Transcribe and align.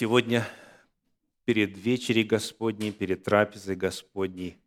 Сегодня 0.00 0.48
перед 1.44 1.76
вечерей 1.76 2.24
Господней, 2.24 2.90
перед 2.90 3.22
трапезой 3.22 3.76
Господней 3.76 4.58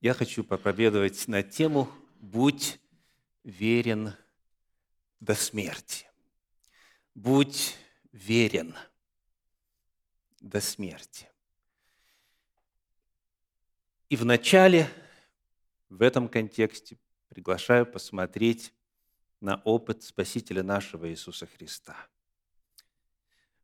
я 0.00 0.14
хочу 0.14 0.42
проповедовать 0.42 1.28
на 1.28 1.44
тему 1.44 1.88
«Будь 2.18 2.80
верен 3.44 4.14
до 5.20 5.36
смерти». 5.36 6.10
Будь 7.14 7.76
верен 8.10 8.74
до 10.40 10.60
смерти. 10.60 11.28
И 14.08 14.16
в 14.16 14.24
начале, 14.24 14.88
в 15.88 16.02
этом 16.02 16.28
контексте, 16.28 16.98
приглашаю 17.28 17.86
посмотреть 17.86 18.74
на 19.38 19.62
опыт 19.62 20.02
Спасителя 20.02 20.64
нашего 20.64 21.08
Иисуса 21.08 21.46
Христа. 21.46 22.08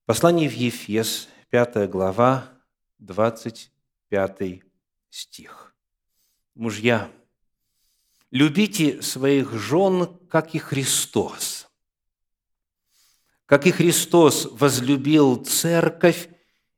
Послание 0.08 0.48
в 0.48 0.54
Ефес, 0.54 1.28
5 1.50 1.90
глава, 1.90 2.50
25 2.98 4.62
стих. 5.10 5.74
Мужья, 6.54 7.12
любите 8.30 9.02
своих 9.02 9.52
жен, 9.52 10.18
как 10.30 10.54
и 10.54 10.58
Христос. 10.58 11.68
Как 13.44 13.66
и 13.66 13.70
Христос 13.70 14.48
возлюбил 14.50 15.44
церковь 15.44 16.30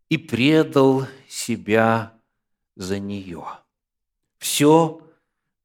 и 0.09 0.19
предал 0.19 1.07
себя 1.29 2.19
за 2.75 2.99
нее. 2.99 3.47
Все 4.39 5.09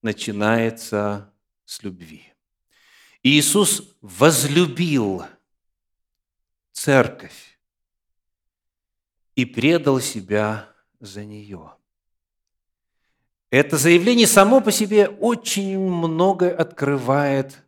начинается 0.04 1.34
с 1.66 1.82
любви. 1.82 2.32
Иисус 3.24 3.96
возлюбил 4.02 5.26
церковь 6.72 7.55
и 9.36 9.46
предал 9.46 10.00
себя 10.00 10.74
за 11.00 11.26
нее. 11.26 11.76
Это 13.50 13.78
заявление 13.78 14.28
само 14.28 14.62
по 14.62 14.72
себе 14.72 15.08
очень 15.08 15.78
многое 15.78 16.56
открывает 16.56 17.64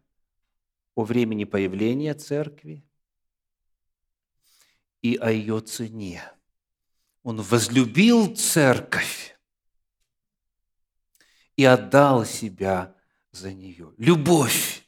о 0.96 1.04
времени 1.04 1.44
появления 1.44 2.14
церкви 2.14 2.84
и 5.02 5.16
о 5.16 5.32
ее 5.32 5.60
цене. 5.62 6.24
Он 7.24 7.42
возлюбил 7.42 8.36
церковь 8.36 9.38
и 11.56 11.64
отдал 11.64 12.26
себя 12.26 12.96
за 13.32 13.54
нее. 13.54 13.94
Любовь 13.98 14.88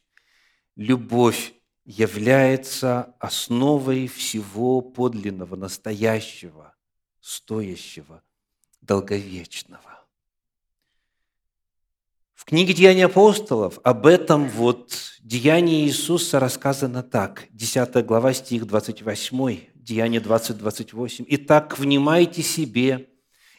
любовь 0.79 1.53
является 1.89 3.15
основой 3.17 4.05
всего 4.05 4.79
подлинного, 4.79 5.55
настоящего, 5.55 6.75
стоящего, 7.19 8.21
долговечного. 8.79 10.05
В 12.35 12.45
книге 12.45 12.75
«Деяния 12.75 13.05
апостолов» 13.05 13.79
об 13.83 14.05
этом 14.05 14.49
вот 14.49 14.93
деянии 15.21 15.87
Иисуса 15.87 16.39
рассказано 16.39 17.01
так. 17.01 17.47
10 17.53 18.05
глава, 18.05 18.33
стих 18.33 18.67
28, 18.67 19.59
Деяние 19.73 20.21
20, 20.21 20.59
28. 20.59 21.25
«Итак, 21.27 21.79
внимайте 21.79 22.43
себе 22.43 23.09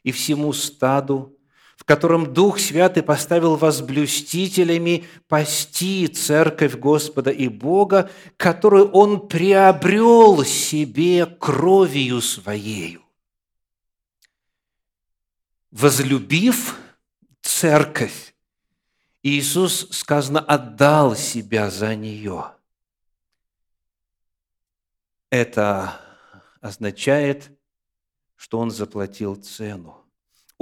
и 0.05 0.13
всему 0.13 0.53
стаду, 0.53 1.37
в 1.91 1.93
котором 1.93 2.33
Дух 2.33 2.61
Святый 2.61 3.03
поставил 3.03 3.57
вас 3.57 3.81
блюстителями 3.81 5.09
пасти 5.27 6.07
церковь 6.07 6.77
Господа 6.77 7.33
и 7.33 7.49
Бога, 7.49 8.09
которую 8.37 8.93
Он 8.93 9.27
приобрел 9.27 10.45
себе 10.45 11.27
кровью 11.27 12.21
Своею. 12.21 13.03
Возлюбив 15.73 16.79
церковь, 17.43 18.37
Иисус, 19.25 19.89
сказано, 19.91 20.39
отдал 20.39 21.17
себя 21.17 21.73
за 21.73 21.97
нее. 21.97 22.53
Это 25.29 26.01
означает, 26.61 27.51
что 28.37 28.61
Он 28.61 28.71
заплатил 28.71 29.35
цену. 29.35 30.01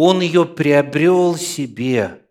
Он 0.01 0.21
ее 0.21 0.47
приобрел 0.47 1.37
себе 1.37 2.25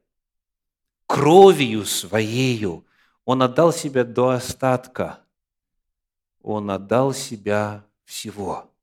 кровью 1.05 1.83
своею. 1.83 2.87
Он 3.25 3.43
отдал 3.43 3.73
себя 3.73 4.05
до 4.05 4.29
остатка. 4.29 5.19
Он 6.41 6.71
отдал 6.71 7.13
себя 7.13 7.85
всего. 8.05 8.73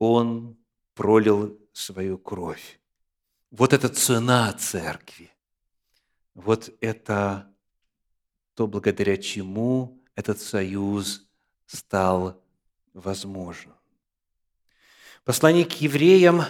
Он 0.00 0.56
пролил 0.94 1.56
свою 1.72 2.18
кровь. 2.18 2.80
Вот 3.52 3.72
это 3.72 3.88
цена 3.88 4.52
церкви. 4.54 5.30
Вот 6.34 6.70
это 6.80 7.54
то, 8.54 8.66
благодаря 8.66 9.16
чему 9.16 10.02
этот 10.16 10.40
союз 10.40 11.24
стал 11.66 12.42
возможен. 12.94 13.72
Послание 15.22 15.64
к 15.64 15.74
евреям 15.74 16.42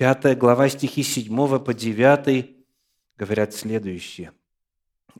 5 0.00 0.38
глава 0.38 0.66
стихи 0.70 1.02
7 1.02 1.58
по 1.58 1.74
9 1.74 2.56
говорят 3.18 3.52
следующее. 3.52 4.32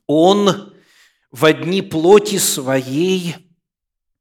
«Он 0.06 0.72
в 1.30 1.52
дни 1.52 1.82
плоти 1.82 2.38
своей 2.38 3.36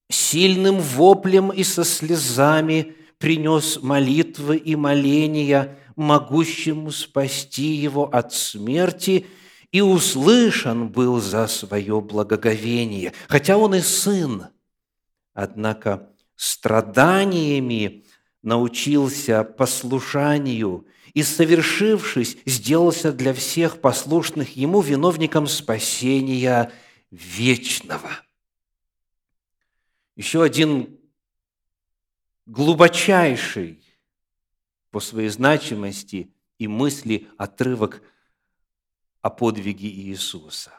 сильным 0.09 0.81
воплем 0.81 1.53
и 1.53 1.63
со 1.63 1.85
слезами 1.85 2.93
принес 3.19 3.81
молитвы 3.81 4.57
и 4.57 4.75
моления 4.75 5.79
могущему 5.95 6.91
спасти 6.91 7.75
его 7.75 8.13
от 8.13 8.33
смерти, 8.33 9.27
и 9.71 9.79
услышан 9.79 10.89
был 10.89 11.21
за 11.21 11.47
свое 11.47 12.01
благоговение. 12.01 13.13
Хотя 13.29 13.55
он 13.57 13.75
и 13.75 13.79
сын, 13.79 14.47
однако 15.33 16.09
страданиями 16.35 18.03
научился 18.41 19.43
послушанию 19.43 20.87
и, 21.13 21.23
совершившись, 21.23 22.37
сделался 22.45 23.11
для 23.11 23.33
всех 23.33 23.81
послушных 23.81 24.55
ему 24.55 24.81
виновником 24.81 25.47
спасения 25.47 26.71
вечного. 27.11 28.09
Еще 30.15 30.43
один 30.43 30.99
глубочайший 32.45 33.83
по 34.91 34.99
своей 34.99 35.29
значимости 35.29 36.33
и 36.57 36.67
мысли 36.67 37.27
отрывок 37.37 38.01
о 39.21 39.29
подвиге 39.29 39.87
Иисуса. 39.87 40.71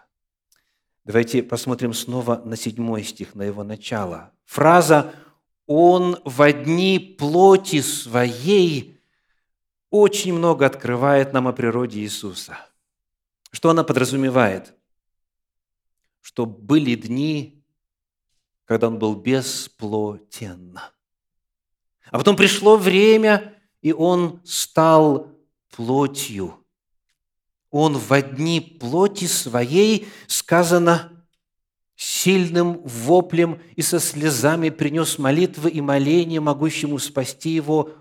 Давайте 1.04 1.42
посмотрим 1.42 1.94
снова 1.94 2.42
на 2.44 2.56
седьмой 2.56 3.04
стих, 3.04 3.34
на 3.34 3.42
его 3.42 3.64
начало. 3.64 4.32
Фраза 4.44 5.14
он 5.72 6.20
в 6.24 6.42
одни 6.42 6.98
плоти 6.98 7.80
своей 7.80 8.98
очень 9.88 10.34
много 10.34 10.66
открывает 10.66 11.32
нам 11.32 11.46
о 11.46 11.52
природе 11.52 12.00
Иисуса. 12.00 12.58
Что 13.52 13.70
она 13.70 13.84
подразумевает? 13.84 14.74
Что 16.20 16.44
были 16.44 16.96
дни, 16.96 17.64
когда 18.64 18.88
Он 18.88 18.98
был 18.98 19.14
бесплотен. 19.14 20.76
А 22.06 22.18
потом 22.18 22.34
пришло 22.34 22.76
время, 22.76 23.56
и 23.80 23.92
Он 23.92 24.40
стал 24.44 25.38
плотью. 25.70 26.66
Он 27.70 27.96
в 27.96 28.12
одни 28.12 28.60
плоти 28.60 29.26
своей, 29.26 30.08
сказано, 30.26 31.19
сильным 32.00 32.80
воплем 32.82 33.60
и 33.76 33.82
со 33.82 34.00
слезами 34.00 34.70
принес 34.70 35.18
молитвы 35.18 35.68
и 35.68 35.82
моления, 35.82 36.40
могущему 36.40 36.98
спасти 36.98 37.50
его 37.50 37.92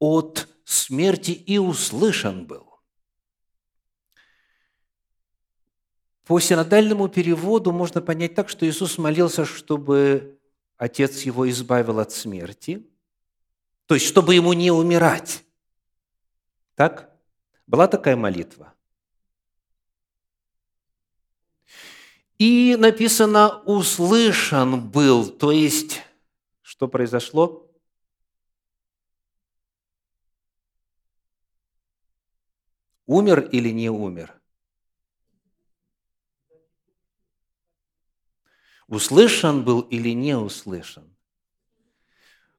от 0.00 0.48
смерти, 0.64 1.30
и 1.30 1.56
услышан 1.58 2.46
был. 2.46 2.66
По 6.24 6.40
синодальному 6.40 7.06
переводу 7.06 7.70
можно 7.70 8.02
понять 8.02 8.34
так, 8.34 8.48
что 8.48 8.66
Иисус 8.66 8.98
молился, 8.98 9.44
чтобы 9.44 10.40
Отец 10.76 11.22
его 11.22 11.48
избавил 11.48 12.00
от 12.00 12.10
смерти, 12.10 12.84
то 13.86 13.94
есть, 13.94 14.06
чтобы 14.08 14.34
ему 14.34 14.52
не 14.52 14.72
умирать. 14.72 15.44
Так? 16.74 17.16
Была 17.68 17.86
такая 17.86 18.16
молитва. 18.16 18.73
И 22.46 22.76
написано 22.76 23.62
«услышан 23.62 24.90
был», 24.90 25.30
то 25.30 25.50
есть, 25.50 26.02
что 26.60 26.88
произошло? 26.88 27.72
Умер 33.06 33.48
или 33.50 33.70
не 33.70 33.88
умер? 33.88 34.38
Услышан 38.88 39.64
был 39.64 39.80
или 39.80 40.10
не 40.10 40.36
услышан? 40.36 41.16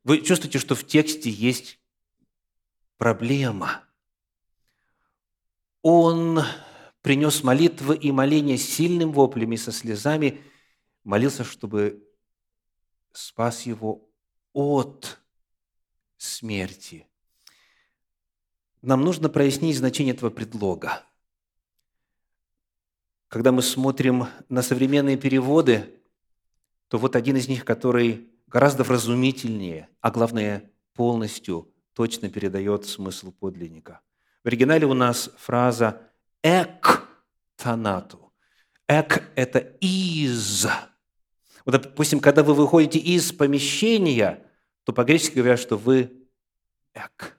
Вы 0.03 0.21
чувствуете, 0.21 0.57
что 0.57 0.73
в 0.73 0.83
тексте 0.83 1.29
есть 1.29 1.79
проблема. 2.97 3.83
Он 5.83 6.39
принес 7.05 7.43
молитвы 7.43 7.95
и 7.95 8.11
моления 8.11 8.57
сильным 8.57 9.11
воплем 9.11 9.53
и 9.53 9.57
со 9.57 9.71
слезами, 9.71 10.41
молился, 11.03 11.43
чтобы 11.43 12.03
спас 13.11 13.67
его 13.67 14.09
от 14.53 15.19
смерти. 16.17 17.07
Нам 18.81 19.01
нужно 19.01 19.29
прояснить 19.29 19.77
значение 19.77 20.15
этого 20.15 20.31
предлога. 20.31 21.03
Когда 23.27 23.51
мы 23.51 23.61
смотрим 23.61 24.25
на 24.49 24.63
современные 24.63 25.15
переводы, 25.15 26.01
то 26.87 26.97
вот 26.97 27.15
один 27.15 27.37
из 27.37 27.47
них, 27.47 27.65
который 27.65 28.31
гораздо 28.47 28.83
вразумительнее, 28.83 29.89
а 30.01 30.09
главное, 30.09 30.71
полностью 30.95 31.71
точно 31.93 32.31
передает 32.31 32.87
смысл 32.87 33.31
подлинника. 33.31 34.01
В 34.43 34.47
оригинале 34.47 34.87
у 34.87 34.95
нас 34.95 35.29
фраза 35.37 36.04
«эк 36.45 37.09
танату». 37.55 38.31
«Эк»– 38.87 39.31
это 39.35 39.57
«из». 39.81 40.67
Вот, 41.65 41.71
допустим, 41.71 42.19
когда 42.19 42.43
вы 42.43 42.53
выходите 42.53 42.99
из 42.99 43.31
помещения, 43.31 44.45
то 44.83 44.93
по-гречески 44.93 45.39
говорят, 45.39 45.59
что 45.59 45.75
вы 45.75 46.27
«эк» 46.93 47.35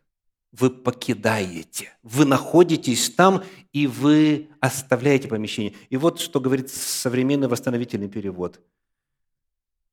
вы 0.58 0.70
покидаете, 0.70 1.92
вы 2.02 2.24
находитесь 2.24 3.10
там, 3.10 3.44
и 3.72 3.86
вы 3.86 4.48
оставляете 4.60 5.28
помещение. 5.28 5.74
И 5.90 5.96
вот 5.96 6.18
что 6.18 6.40
говорит 6.40 6.70
современный 6.70 7.46
восстановительный 7.46 8.08
перевод. 8.08 8.60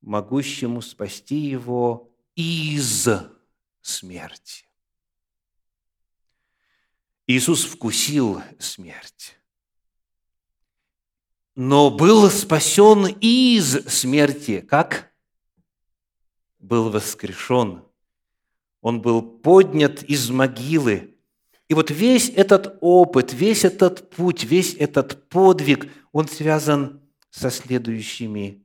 «Могущему 0.00 0.80
спасти 0.80 1.36
его 1.36 2.10
из 2.34 3.08
смерти». 3.82 4.64
Иисус 7.26 7.64
вкусил 7.64 8.42
смерть, 8.58 9.36
но 11.54 11.90
был 11.90 12.30
спасен 12.30 13.06
из 13.20 13.86
смерти. 13.86 14.60
Как? 14.60 15.12
Был 16.58 16.90
воскрешен 16.90 17.84
он 18.84 19.00
был 19.00 19.22
поднят 19.22 20.02
из 20.02 20.28
могилы. 20.28 21.14
И 21.68 21.74
вот 21.74 21.90
весь 21.90 22.28
этот 22.28 22.76
опыт, 22.82 23.32
весь 23.32 23.64
этот 23.64 24.10
путь, 24.10 24.44
весь 24.44 24.74
этот 24.74 25.26
подвиг, 25.30 25.90
он 26.12 26.28
связан 26.28 27.00
со 27.30 27.50
следующими 27.50 28.62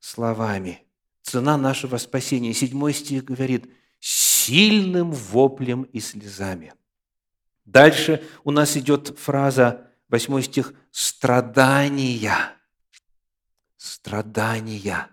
словами. 0.00 0.86
Цена 1.20 1.58
нашего 1.58 1.98
спасения. 1.98 2.54
Седьмой 2.54 2.94
стих 2.94 3.24
говорит, 3.24 3.70
сильным 4.00 5.12
воплем 5.12 5.82
и 5.82 6.00
слезами. 6.00 6.72
Дальше 7.72 8.22
у 8.44 8.50
нас 8.50 8.76
идет 8.76 9.18
фраза, 9.18 9.86
восьмой 10.10 10.42
стих, 10.42 10.74
страдания. 10.90 12.54
Страдания. 13.78 15.08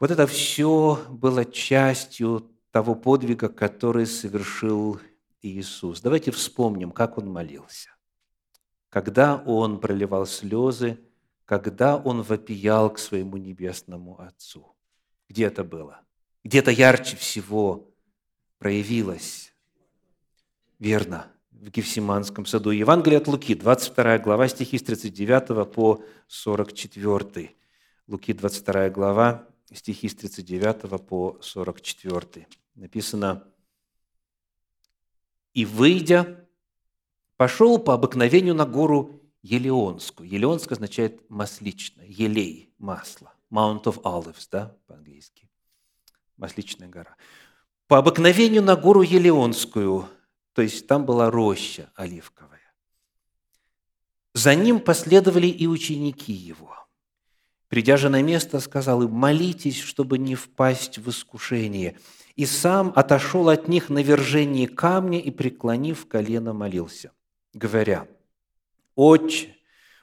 Вот 0.00 0.10
это 0.10 0.26
все 0.26 1.06
было 1.08 1.44
частью 1.44 2.50
того 2.72 2.96
подвига, 2.96 3.48
который 3.48 4.04
совершил 4.04 5.00
Иисус. 5.42 6.00
Давайте 6.00 6.32
вспомним, 6.32 6.90
как 6.90 7.18
Он 7.18 7.30
молился. 7.30 7.90
Когда 8.88 9.36
Он 9.36 9.78
проливал 9.78 10.26
слезы, 10.26 10.98
когда 11.44 11.96
Он 11.96 12.22
вопиял 12.22 12.90
к 12.90 12.98
своему 12.98 13.36
небесному 13.36 14.20
Отцу. 14.20 14.74
Где 15.28 15.44
это 15.44 15.62
было? 15.62 16.00
Где 16.42 16.58
это 16.58 16.72
ярче 16.72 17.16
всего 17.16 17.94
проявилось? 18.58 19.51
Верно, 20.82 21.28
в 21.52 21.70
Гефсиманском 21.70 22.44
саду. 22.44 22.70
Евангелие 22.70 23.18
от 23.18 23.28
Луки, 23.28 23.54
22 23.54 24.18
глава, 24.18 24.48
стихи 24.48 24.78
с 24.78 24.82
39 24.82 25.72
по 25.72 26.02
44. 26.26 27.54
Луки, 28.08 28.32
22 28.32 28.90
глава, 28.90 29.46
стихи 29.72 30.08
с 30.08 30.16
39 30.16 31.06
по 31.06 31.38
44. 31.40 32.48
Написано, 32.74 33.44
«И, 35.54 35.64
выйдя, 35.64 36.48
пошел 37.36 37.78
по 37.78 37.94
обыкновению 37.94 38.56
на 38.56 38.66
гору 38.66 39.20
Елеонскую». 39.42 40.28
Елеонская 40.28 40.74
означает 40.74 41.30
масличная, 41.30 42.06
елей, 42.08 42.74
масло. 42.78 43.32
Mount 43.52 43.84
of 43.84 44.02
Olives, 44.02 44.48
да, 44.50 44.76
по-английски. 44.88 45.48
Масличная 46.36 46.88
гора. 46.88 47.14
По 47.86 47.98
обыкновению 47.98 48.64
на 48.64 48.74
гору 48.74 49.02
Елеонскую, 49.02 50.08
то 50.54 50.62
есть 50.62 50.86
там 50.86 51.04
была 51.04 51.30
роща 51.30 51.90
оливковая. 51.94 52.60
За 54.34 54.54
ним 54.54 54.80
последовали 54.80 55.46
и 55.46 55.66
ученики 55.66 56.32
его– 56.32 56.76
Придя 57.72 57.96
же 57.96 58.10
на 58.10 58.20
место, 58.20 58.60
сказал 58.60 59.02
им, 59.02 59.12
молитесь, 59.12 59.80
чтобы 59.80 60.18
не 60.18 60.34
впасть 60.34 60.98
в 60.98 61.08
искушение. 61.08 61.96
И 62.36 62.44
сам 62.44 62.92
отошел 62.94 63.48
от 63.48 63.66
них 63.66 63.88
на 63.88 64.02
вержении 64.02 64.66
камня 64.66 65.18
и, 65.18 65.30
преклонив 65.30 66.06
колено, 66.06 66.52
молился, 66.52 67.12
говоря, 67.54 68.06
«Отче, 68.94 69.56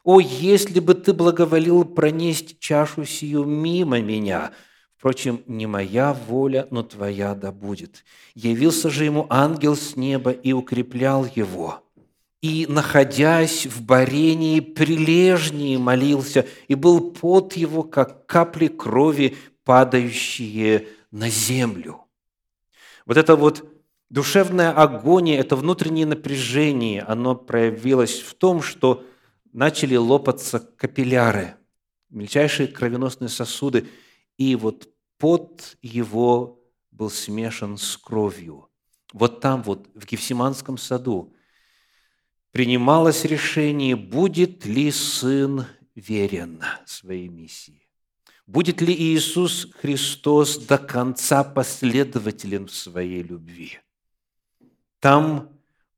о, 0.03 0.19
если 0.19 0.79
бы 0.79 0.95
ты 0.95 1.13
благоволил 1.13 1.85
пронести 1.85 2.57
чашу 2.59 3.05
сию 3.05 3.45
мимо 3.45 4.01
меня, 4.01 4.51
Впрочем, 4.99 5.41
не 5.47 5.65
моя 5.65 6.13
воля, 6.13 6.67
но 6.69 6.83
твоя 6.83 7.33
да 7.33 7.51
будет. 7.51 8.05
Явился 8.35 8.91
же 8.91 9.05
ему 9.05 9.25
ангел 9.29 9.75
с 9.75 9.95
неба 9.95 10.29
и 10.31 10.53
укреплял 10.53 11.25
его 11.25 11.81
и, 12.41 12.65
находясь 12.69 13.65
в 13.65 13.81
барении, 13.81 14.59
прилежнее 14.59 15.77
молился, 15.77 16.47
и 16.67 16.75
был 16.75 17.11
пот 17.11 17.53
его, 17.53 17.83
как 17.83 18.25
капли 18.25 18.67
крови, 18.67 19.37
падающие 19.65 20.87
на 21.11 21.29
землю. 21.29 22.01
Вот 23.05 23.17
это 23.17 23.35
вот 23.35 23.65
душевная 24.09 24.71
агония, 24.71 25.39
это 25.39 25.55
внутреннее 25.55 26.05
напряжение, 26.05 27.01
оно 27.01 27.35
проявилось 27.35 28.19
в 28.19 28.33
том, 28.35 28.61
что 28.61 29.03
начали 29.51 29.95
лопаться 29.95 30.59
капилляры, 30.59 31.55
мельчайшие 32.09 32.67
кровеносные 32.67 33.29
сосуды, 33.29 33.87
и 34.39 34.55
вот 34.55 34.87
пот 35.17 35.77
его 35.81 36.63
был 36.91 37.09
смешан 37.09 37.77
с 37.77 37.97
кровью. 37.97 38.69
Вот 39.11 39.41
там 39.41 39.61
вот, 39.63 39.89
в 39.93 40.05
Гефсиманском 40.05 40.77
саду, 40.77 41.35
принималось 42.51 43.25
решение, 43.25 43.97
будет 43.97 44.65
ли 44.65 44.91
Сын 44.91 45.65
верен 45.93 46.63
своей 46.85 47.27
миссии. 47.27 47.85
Будет 48.47 48.79
ли 48.79 48.93
Иисус 48.93 49.67
Христос 49.81 50.57
до 50.57 50.77
конца 50.77 51.43
последователен 51.43 52.67
в 52.67 52.73
своей 52.73 53.21
любви? 53.21 53.79
Там 55.01 55.49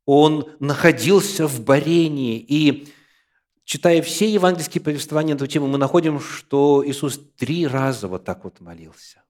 он 0.05 0.50
находился 0.60 1.48
в 1.48 1.63
борении, 1.63 2.39
и 2.39 2.91
читая 3.63 4.01
все 4.01 4.31
евангельские 4.31 4.81
повествования 4.81 5.33
на 5.33 5.37
эту 5.37 5.47
тему, 5.47 5.67
мы 5.67 5.77
находим, 5.77 6.19
что 6.19 6.83
Иисус 6.85 7.19
три 7.37 7.67
раза 7.67 8.07
вот 8.07 8.25
так 8.25 8.43
вот 8.43 8.59
молился. 8.59 9.23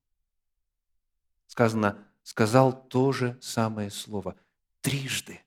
Сказано, 1.48 1.98
сказал 2.24 2.74
то 2.88 3.12
же 3.12 3.38
самое 3.42 3.92
слово 3.92 4.36
трижды 4.82 5.42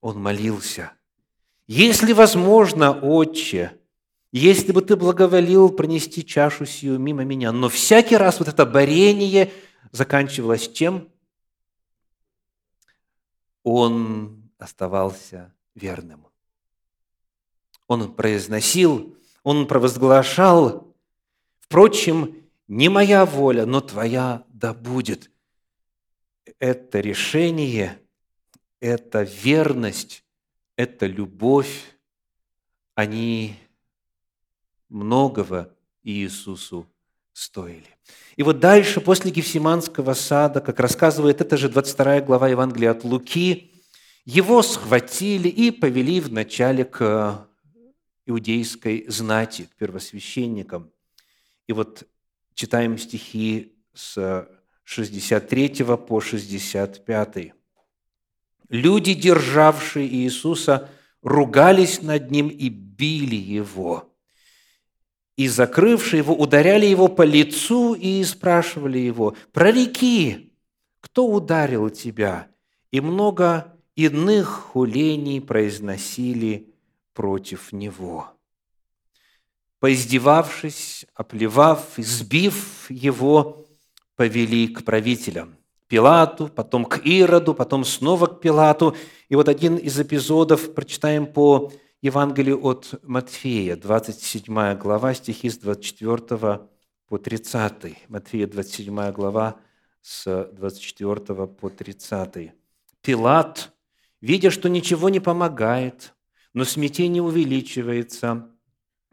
он 0.00 0.20
молился. 0.20 0.92
«Если 1.66 2.12
возможно, 2.12 2.92
Отче, 2.92 3.78
если 4.32 4.72
бы 4.72 4.82
ты 4.82 4.96
благоволил 4.96 5.70
пронести 5.70 6.24
чашу 6.24 6.66
сию 6.66 6.98
мимо 6.98 7.24
меня». 7.24 7.52
Но 7.52 7.68
всякий 7.68 8.16
раз 8.16 8.38
вот 8.38 8.48
это 8.48 8.64
борение 8.64 9.52
заканчивалось 9.92 10.70
чем? 10.72 11.08
Он 13.62 14.50
оставался 14.58 15.54
верным. 15.74 16.27
Он 17.88 18.14
произносил, 18.14 19.16
он 19.42 19.66
провозглашал, 19.66 20.94
впрочем, 21.58 22.36
не 22.68 22.88
моя 22.88 23.26
воля, 23.26 23.66
но 23.66 23.80
твоя 23.80 24.44
да 24.50 24.74
будет. 24.74 25.30
Это 26.60 27.00
решение– 27.00 27.98
это 28.80 29.22
верность, 29.22 30.22
это 30.76 31.06
любовь, 31.06 31.96
они 32.94 33.56
многого 34.88 35.74
Иисусу 36.02 36.86
стоили. 37.32 37.96
И 38.36 38.42
вот 38.42 38.60
дальше, 38.60 39.00
после 39.00 39.30
Гефсиманского 39.30 40.14
сада, 40.14 40.60
как 40.60 40.78
рассказывает 40.80 41.40
это 41.40 41.56
же 41.56 41.68
22 41.68 42.20
глава 42.20 42.48
Евангелия 42.48 42.90
от 42.90 43.04
Луки, 43.04 43.72
его 44.24 44.62
схватили 44.62 45.48
и 45.48 45.70
повели 45.70 46.20
вначале 46.20 46.84
к 46.84 47.47
иудейской 48.28 49.04
знати, 49.08 49.68
к 49.70 49.74
первосвященникам. 49.76 50.90
И 51.66 51.72
вот 51.72 52.06
читаем 52.54 52.98
стихи 52.98 53.74
с 53.94 54.48
63 54.84 55.84
по 56.06 56.20
65. 56.20 57.52
Люди, 58.68 59.14
державшие 59.14 60.06
Иисуса, 60.06 60.90
ругались 61.22 62.02
над 62.02 62.30
Ним 62.30 62.48
и 62.48 62.68
били 62.68 63.36
Его. 63.36 64.14
И, 65.36 65.48
закрывшие 65.48 66.18
Его, 66.18 66.34
ударяли 66.34 66.86
Его 66.86 67.08
по 67.08 67.22
лицу 67.22 67.94
и 67.94 68.22
спрашивали 68.24 68.98
Его, 68.98 69.36
«Прореки, 69.52 70.52
кто 71.00 71.26
ударил 71.26 71.90
Тебя?» 71.90 72.48
И 72.90 73.00
много 73.00 73.74
иных 73.94 74.48
хулений 74.48 75.40
произносили 75.40 76.67
против 77.18 77.72
Него. 77.72 78.28
Поиздевавшись, 79.80 81.04
оплевав, 81.14 81.98
избив 81.98 82.86
Его, 82.90 83.66
повели 84.14 84.68
к 84.68 84.84
правителям. 84.84 85.56
Пилату, 85.88 86.46
потом 86.48 86.84
к 86.84 87.00
Ироду, 87.04 87.54
потом 87.54 87.84
снова 87.84 88.26
к 88.26 88.40
Пилату. 88.40 88.94
И 89.28 89.34
вот 89.34 89.48
один 89.48 89.76
из 89.76 89.98
эпизодов 89.98 90.74
прочитаем 90.74 91.26
по 91.26 91.72
Евангелию 92.02 92.64
от 92.64 92.94
Матфея, 93.02 93.74
27 93.74 94.76
глава, 94.78 95.12
стихи 95.14 95.50
с 95.50 95.58
24 95.58 96.60
по 97.08 97.18
30. 97.18 98.08
Матфея, 98.08 98.46
27 98.46 99.10
глава, 99.10 99.56
с 100.02 100.50
24 100.52 101.46
по 101.46 101.68
30. 101.68 102.52
Пилат, 103.02 103.72
видя, 104.20 104.52
что 104.52 104.68
ничего 104.68 105.08
не 105.08 105.18
помогает, 105.18 106.14
но 106.54 106.64
смятение 106.64 107.22
увеличивается, 107.22 108.48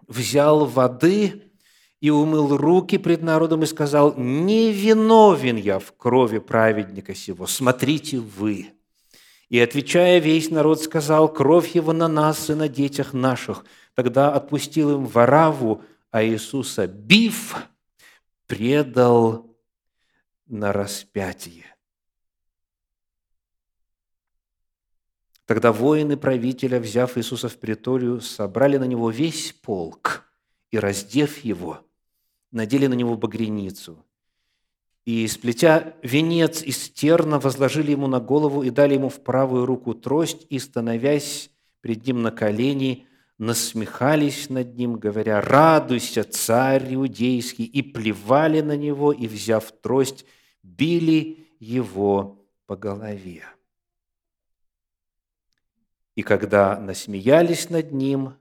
взял 0.08 0.66
воды 0.66 1.52
и 2.00 2.10
умыл 2.10 2.56
руки 2.58 2.98
пред 2.98 3.22
народом 3.22 3.64
и 3.64 3.66
сказал, 3.66 4.16
«Не 4.18 4.72
виновен 4.72 5.58
я 5.58 5.80
в 5.80 5.92
крови 5.94 6.40
праведника 6.40 7.16
сего, 7.16 7.48
смотрите 7.48 8.20
вы». 8.20 8.72
И, 9.50 9.60
отвечая, 9.60 10.20
весь 10.20 10.50
народ 10.50 10.82
сказал, 10.82 11.32
«Кровь 11.32 11.76
его 11.76 11.94
на 11.94 12.08
нас 12.08 12.50
и 12.50 12.54
на 12.54 12.68
детях 12.68 13.14
наших». 13.14 13.66
Тогда 13.94 14.34
отпустил 14.34 14.96
им 14.96 15.06
Вараву, 15.06 15.84
а 16.12 16.24
Иисуса, 16.24 16.88
бив, 16.88 17.56
предал 18.48 19.56
на 20.48 20.74
распятие. 20.74 21.75
Тогда 25.46 25.72
воины 25.72 26.18
правителя, 26.18 26.80
взяв 26.80 27.18
Иисуса 27.18 27.50
в 27.50 27.58
приторию, 27.58 28.20
собрали 28.20 28.78
на 28.78 28.86
него 28.86 29.12
весь 29.12 29.54
полк 29.54 30.26
и, 30.72 30.80
раздев 30.80 31.44
его, 31.44 31.82
надели 32.52 32.88
на 32.88 32.96
него 32.96 33.16
багряницу. 33.16 34.04
И, 35.06 35.28
сплетя 35.28 35.94
венец 36.02 36.64
из 36.64 36.90
терна, 36.90 37.40
возложили 37.40 37.92
ему 37.92 38.08
на 38.08 38.20
голову 38.20 38.64
и 38.64 38.72
дали 38.72 38.96
ему 38.96 39.10
в 39.10 39.22
правую 39.22 39.68
руку 39.68 39.94
трость, 39.94 40.48
и, 40.50 40.58
становясь 40.58 41.52
пред 41.82 42.08
ним 42.08 42.24
на 42.24 42.32
колени, 42.32 43.06
насмехались 43.38 44.50
над 44.50 44.76
ним, 44.76 44.96
говоря, 44.96 45.42
«Радуйся, 45.42 46.24
царь 46.24 46.96
иудейский!» 46.96 47.66
и 47.66 47.84
плевали 47.84 48.62
на 48.62 48.76
него, 48.76 49.12
и, 49.12 49.28
взяв 49.28 49.72
трость, 49.84 50.26
били 50.64 51.50
его 51.60 52.44
по 52.66 52.76
голове. 52.76 53.44
И 56.16 56.24
когда 56.24 56.80
насмеялись 56.80 57.70
над 57.70 57.92
ним, 57.92 58.36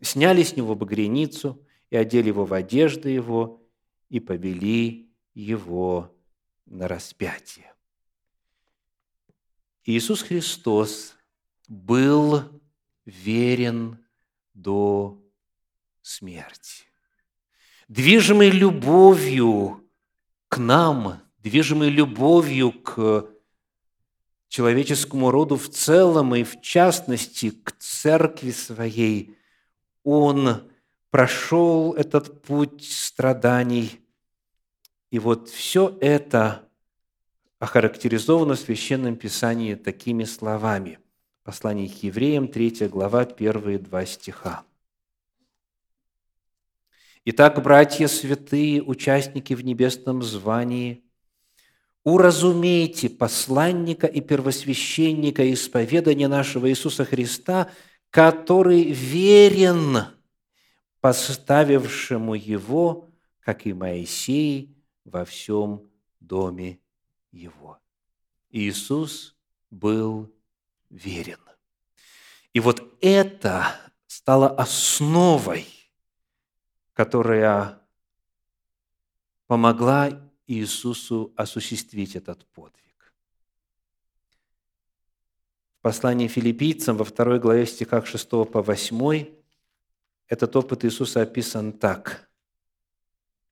сняли 0.00 0.42
с 0.42 0.56
него 0.56 0.74
багряницу– 0.74 1.64
и 1.92 1.96
одели 1.96 2.28
его 2.28 2.46
в 2.46 2.54
одежды 2.54 3.10
его, 3.10 3.62
и 4.08 4.18
повели 4.18 5.12
его 5.34 6.16
на 6.64 6.88
распятие. 6.88 7.70
Иисус 9.84 10.22
Христос 10.22 11.14
был 11.68 12.62
верен 13.04 14.02
до 14.54 15.22
смерти. 16.00 16.84
Движимый 17.88 18.48
любовью 18.48 19.86
к 20.48 20.56
нам, 20.56 21.20
движимый 21.40 21.90
любовью 21.90 22.72
к 22.72 23.31
человеческому 24.52 25.30
роду 25.30 25.56
в 25.56 25.70
целом 25.70 26.34
и 26.34 26.44
в 26.44 26.60
частности 26.60 27.48
к 27.48 27.72
церкви 27.78 28.50
своей, 28.50 29.34
Он 30.04 30.70
прошел 31.08 31.94
этот 31.94 32.42
путь 32.42 32.84
страданий. 32.84 33.98
И 35.10 35.18
вот 35.18 35.48
все 35.48 35.96
это 36.02 36.68
охарактеризовано 37.60 38.56
в 38.56 38.60
Священном 38.60 39.16
Писании 39.16 39.74
такими 39.74 40.24
словами. 40.24 40.98
Послание 41.44 41.88
к 41.88 42.02
евреям, 42.02 42.46
3 42.46 42.88
глава, 42.88 43.24
первые 43.24 43.78
два 43.78 44.04
стиха. 44.04 44.64
Итак, 47.24 47.62
братья 47.62 48.06
святые, 48.06 48.82
участники 48.82 49.54
в 49.54 49.64
небесном 49.64 50.22
звании, 50.22 51.01
уразумейте 52.04 53.08
посланника 53.08 54.06
и 54.06 54.20
первосвященника 54.20 55.52
исповедания 55.52 56.28
нашего 56.28 56.68
Иисуса 56.68 57.04
Христа, 57.04 57.70
который 58.10 58.92
верен– 58.92 59.98
поставившему 61.02 62.34
его, 62.34 63.10
как 63.40 63.66
и 63.66 63.74
Моисей, 63.74 64.74
во 65.04 65.24
всем 65.24 65.82
доме 66.20 66.78
его. 67.32 67.78
Иисус 68.50 69.34
был 69.70 70.32
верен. 70.90 71.40
И 72.52 72.60
вот 72.60 72.84
это 73.00 73.74
стало 74.06 74.48
основой, 74.48 75.66
которая 76.92 77.80
помогла 79.48 80.31
Иисусу 80.52 81.32
осуществить 81.36 82.16
этот 82.16 82.46
подвиг. 82.46 83.14
В 85.78 85.82
послании 85.82 86.28
филиппийцам 86.28 86.96
во 86.96 87.04
второй 87.04 87.40
главе 87.40 87.66
стихах 87.66 88.06
6 88.06 88.28
по 88.28 88.62
8 88.62 89.26
этот 90.28 90.56
опыт 90.56 90.84
Иисуса 90.84 91.22
описан 91.22 91.72
так. 91.72 92.30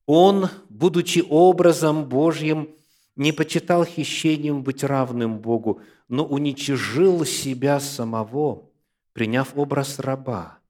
Он, 0.05 0.49
будучи 0.69 1.23
образом 1.29 2.09
Божьим, 2.09 2.75
не 3.15 3.31
почитал 3.31 3.85
хищением 3.85 4.63
быть 4.63 4.83
равным 4.83 5.39
Богу, 5.39 5.81
но 6.07 6.25
уничижил 6.25 7.25
себя 7.25 7.79
самого, 7.79 8.69
приняв 9.13 9.55
образ 9.55 9.99
раба. 9.99 10.60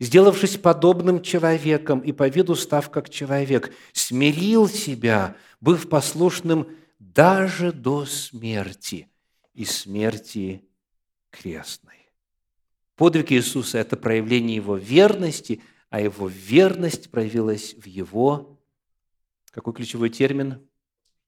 Сделавшись 0.00 0.56
подобным 0.56 1.20
человеком 1.20 2.00
и 2.00 2.12
по 2.12 2.26
виду 2.26 2.56
став 2.56 2.90
как 2.90 3.10
человек, 3.10 3.72
смирил 3.92 4.66
себя, 4.66 5.36
быв 5.60 5.90
послушным 5.90 6.68
даже 6.98 7.70
до 7.70 8.06
смерти 8.06 9.10
и 9.52 9.66
смерти 9.66 10.64
крестной. 11.30 12.10
Подвиг 12.96 13.30
Иисуса– 13.30 13.78
это 13.78 13.98
проявление 13.98 14.56
Его 14.56 14.76
верности, 14.76 15.62
а 15.90 16.00
Его 16.00 16.28
верность 16.28 17.10
проявилась 17.10 17.74
в 17.74 17.86
Его, 17.86 18.58
какой 19.50 19.74
ключевой 19.74 20.08
термин? 20.08 20.66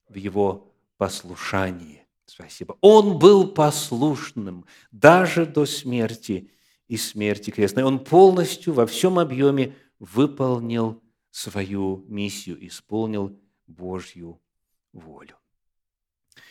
В 0.09 0.15
Его 0.15 0.73
послушании. 0.97 2.07
Спасибо. 2.25 2.79
Он 2.81 3.19
был 3.19 3.49
послушным 3.49 4.65
даже 4.93 5.45
до 5.45 5.67
смерти 5.67 6.51
и 6.93 6.99
смерти 6.99 7.51
крестной. 7.51 7.85
Он 7.85 8.05
полностью 8.05 8.75
во 8.75 8.85
всем 8.85 9.19
объеме 9.19 9.75
выполнил 9.99 11.03
свою 11.31 12.05
миссию, 12.07 12.67
исполнил 12.67 13.41
Божью 13.67 14.43
волю. 14.93 15.39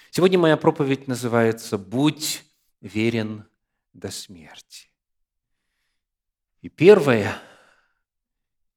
Сегодня 0.10 0.39
моя 0.39 0.57
проповедь 0.57 1.07
называется 1.07 1.77
«Будь 1.77 2.43
верен 2.79 3.48
до 3.93 4.10
смерти». 4.10 4.89
И 6.62 6.69
первое 6.69 7.39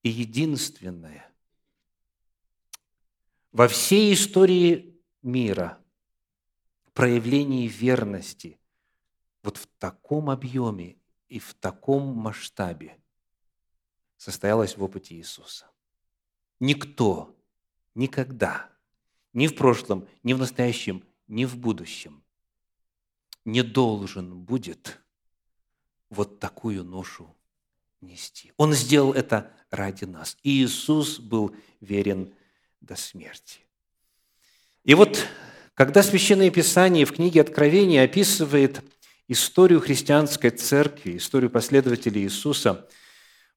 и 0.03 0.11
единственное 0.11 1.33
во 3.53 3.69
всей 3.69 4.13
истории 4.13 5.01
мира 5.23 5.83
проявление 6.93 7.69
верности 7.69 8.61
вот 9.43 9.57
в 9.57 9.67
таком 9.79 10.29
объеме 10.29 10.99
и 11.29 11.39
в 11.39 11.55
таком 11.55 12.15
масштабе 12.17 12.97
состоялось 14.17 14.77
в 14.77 14.83
опыте 14.83 15.15
Иисуса. 15.15 15.71
Никто 16.61 17.35
никогда, 17.95 18.71
ни 19.33 19.47
в 19.47 19.57
прошлом, 19.57 20.09
ни 20.23 20.33
в 20.33 20.39
настоящем, 20.39 21.05
ни 21.27 21.45
в 21.45 21.57
будущем 21.57 22.25
не 23.45 23.63
должен 23.63 24.35
будет 24.35 25.01
вот 26.11 26.41
такую 26.41 26.85
ношу 26.85 27.35
нести. 28.01 28.53
Он 28.57 28.73
сделал 28.73 29.13
это 29.13 29.51
ради 29.71 30.05
нас. 30.05 30.37
И 30.43 30.63
Иисус 30.63 31.19
был 31.19 31.55
верен 31.81 32.33
до 32.81 32.97
смерти. 32.97 33.61
И 34.85 34.95
вот, 34.95 35.27
когда 35.75 36.03
Священное 36.03 36.51
Писание 36.51 37.05
в 37.07 37.13
книге 37.13 37.41
Откровения 37.41 38.05
описывает 38.05 38.83
историю 39.29 39.81
христианской 39.81 40.51
церкви, 40.51 41.17
историю 41.17 41.51
последователей 41.51 42.23
Иисуса, 42.23 42.89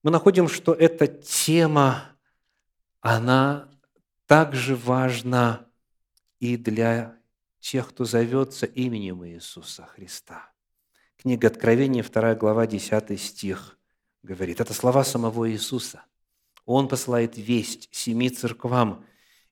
мы 0.04 0.12
находим, 0.12 0.48
что 0.48 0.74
эта 0.74 1.08
тема, 1.08 2.04
она 3.02 3.68
также 4.26 4.76
важна 4.76 5.66
и 6.40 6.58
для 6.58 7.18
тех, 7.60 7.90
кто 7.90 8.06
зовется 8.06 8.66
именем 8.66 9.26
Иисуса 9.26 9.86
Христа. 9.86 10.52
Книга 11.18 11.48
Откровения, 11.48 12.04
2 12.04 12.36
глава, 12.36 12.68
10 12.68 13.20
стих 13.20 13.78
говорит. 14.24 14.62
Это 14.62 14.74
слова 14.74 15.04
самого 15.04 15.50
Иисуса. 15.52 16.04
Он 16.66 16.88
посылает 16.88 17.38
весть 17.38 17.90
семи 17.92 18.30
церквам, 18.30 19.06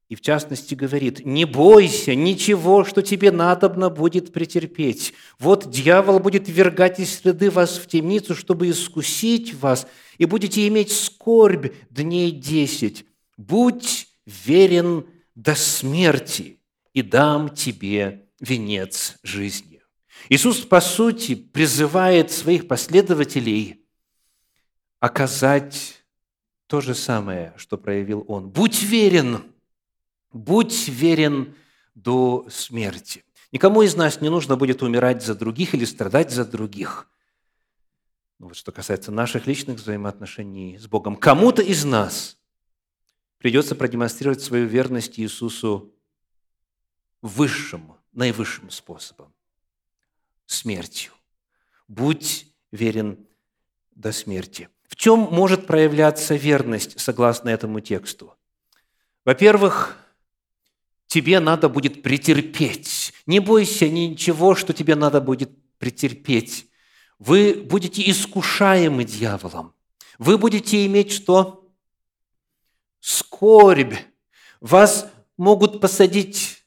и 0.07 0.15
в 0.15 0.21
частности 0.21 0.75
говорит, 0.75 1.25
«Не 1.25 1.45
бойся 1.45 2.13
ничего, 2.13 2.85
что 2.85 3.01
тебе 3.01 3.31
надобно 3.31 3.89
будет 3.89 4.31
претерпеть. 4.31 5.13
Вот 5.39 5.69
дьявол 5.71 6.19
будет 6.19 6.47
ввергать 6.47 6.99
из 6.99 7.19
среды 7.19 7.49
вас 7.49 7.77
в 7.77 7.87
темницу, 7.87 8.35
чтобы 8.35 8.69
искусить 8.69 9.55
вас, 9.55 9.87
и 10.19 10.25
будете 10.25 10.67
иметь 10.67 10.91
скорбь 10.91 11.73
дней 11.89 12.31
десять. 12.31 13.05
Будь 13.35 14.07
верен 14.25 15.07
до 15.33 15.55
смерти, 15.55 16.59
и 16.93 17.01
дам 17.01 17.49
тебе 17.49 18.27
венец 18.39 19.15
жизни». 19.23 19.81
Иисус, 20.29 20.59
по 20.59 20.81
сути, 20.81 21.33
призывает 21.33 22.31
своих 22.31 22.67
последователей 22.67 23.85
оказать 24.99 26.03
то 26.67 26.79
же 26.79 26.93
самое, 26.93 27.53
что 27.57 27.77
проявил 27.77 28.23
Он. 28.27 28.49
«Будь 28.49 28.83
верен, 28.83 29.43
будь 30.35 30.87
верен 30.87 31.55
до 31.95 32.45
смерти». 32.49 33.23
Никому 33.51 33.83
из 33.83 33.95
нас 33.95 34.19
не 34.19 34.29
нужно 34.29 34.57
будет 34.57 34.83
умирать 34.83 35.23
за 35.23 35.33
других 35.33 35.73
или 35.73 35.85
страдать 35.85 36.29
за 36.29 36.43
других. 36.43 37.09
Ну, 38.37 38.47
вот 38.47 38.57
что 38.57 38.73
касается 38.73 39.13
наших 39.13 39.47
личных 39.47 39.77
взаимоотношений 39.77 40.77
с 40.77 40.87
Богом. 40.87 41.15
Кому-то 41.15 41.61
из 41.61 41.85
нас 41.85 42.37
придется 43.37 43.75
продемонстрировать 43.75 44.41
свою 44.41 44.67
верность 44.67 45.17
Иисусу 45.19 45.93
высшим, 47.21 47.95
наивысшим 48.11 48.69
способом– 48.71 49.33
смертью. 50.45 51.13
Будь 51.87 52.51
верен 52.71 53.25
до 53.91 54.11
смерти. 54.11 54.67
В 54.89 54.97
чем 54.97 55.19
может 55.19 55.65
проявляться 55.65 56.35
верность, 56.35 56.99
согласно 56.99 57.49
этому 57.49 57.79
тексту? 57.79 58.35
Во-первых, 59.23 59.97
тебе 61.07 61.39
надо 61.39 61.69
будет 61.69 62.01
претерпеть. 62.01 63.13
Не 63.25 63.39
бойся 63.39 63.87
ничего, 63.89 64.55
что 64.55 64.73
тебе 64.73 64.95
надо 64.95 65.21
будет 65.21 65.51
претерпеть. 65.77 66.67
Вы 67.19 67.53
будете 67.53 68.09
искушаемы 68.09 69.03
дьяволом. 69.03 69.73
Вы 70.17 70.37
будете 70.37 70.85
иметь 70.85 71.11
что? 71.11 71.69
Скорбь. 72.99 73.95
Вас 74.61 75.11
могут 75.37 75.81
посадить 75.81 76.63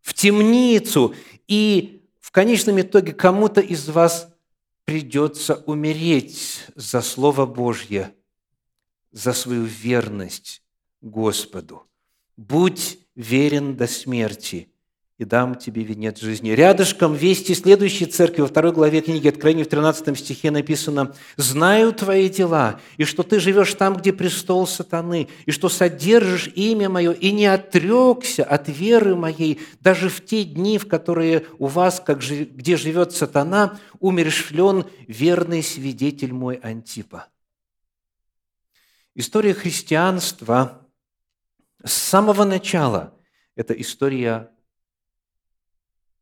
в 0.00 0.14
темницу, 0.14 1.14
и 1.48 2.08
в 2.20 2.30
конечном 2.30 2.80
итоге 2.80 3.12
кому-то 3.12 3.60
из 3.60 3.88
вас 3.88 4.28
придется 4.84 5.56
умереть 5.66 6.64
за 6.74 7.02
Слово 7.02 7.44
Божье, 7.44 8.14
за 9.10 9.32
свою 9.32 9.64
верность 9.64 10.62
Господу. 11.00 11.86
Будь 12.36 12.98
верен 13.16 13.74
до 13.76 13.86
смерти, 13.86 14.68
и 15.18 15.24
дам 15.24 15.54
тебе 15.54 15.82
венец 15.82 16.20
жизни. 16.20 16.50
Рядышком 16.50 17.14
вести 17.14 17.54
следующей 17.54 18.04
церкви, 18.04 18.42
во 18.42 18.48
второй 18.48 18.72
главе 18.72 19.00
книги 19.00 19.26
Откровения, 19.26 19.64
в 19.64 19.68
13 19.68 20.16
стихе 20.18 20.50
написано, 20.50 21.14
«Знаю 21.38 21.94
твои 21.94 22.28
дела, 22.28 22.80
и 22.98 23.04
что 23.04 23.22
ты 23.22 23.40
живешь 23.40 23.72
там, 23.74 23.96
где 23.96 24.12
престол 24.12 24.66
сатаны, 24.66 25.28
и 25.46 25.50
что 25.50 25.70
содержишь 25.70 26.50
имя 26.54 26.90
мое, 26.90 27.12
и 27.12 27.32
не 27.32 27.46
отрекся 27.46 28.44
от 28.44 28.68
веры 28.68 29.16
моей, 29.16 29.60
даже 29.80 30.10
в 30.10 30.22
те 30.22 30.44
дни, 30.44 30.76
в 30.76 30.86
которые 30.86 31.46
у 31.58 31.66
вас, 31.66 32.02
как, 32.04 32.20
где 32.20 32.76
живет 32.76 33.12
сатана, 33.12 33.78
умершлен 34.00 34.84
верный 35.08 35.62
свидетель 35.62 36.34
мой 36.34 36.56
Антипа». 36.56 37.28
История 39.14 39.54
христианства 39.54 40.85
с 41.86 41.94
самого 41.94 42.44
начала– 42.44 43.14
это 43.54 43.72
история 43.74 44.50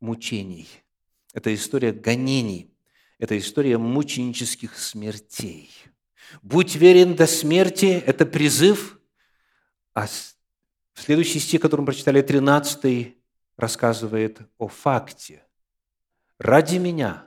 мучений. 0.00 0.68
Это 1.32 1.54
история 1.54 1.92
гонений. 1.92 2.70
Это 3.18 3.38
история 3.38 3.78
мученических 3.78 4.78
смертей. 4.78 5.70
«Будь 6.42 6.74
верен 6.74 7.14
до 7.14 7.26
смерти»– 7.26 8.02
это 8.06 8.26
призыв, 8.26 8.98
а 9.94 10.06
следующий 10.94 11.38
стих, 11.38 11.60
который 11.60 11.80
мы 11.80 11.86
прочитали, 11.86 12.22
13 12.22 13.16
рассказывает 13.56 14.40
о 14.58 14.68
факте. 14.68 15.44
«Ради 16.38 16.76
меня 16.76 17.26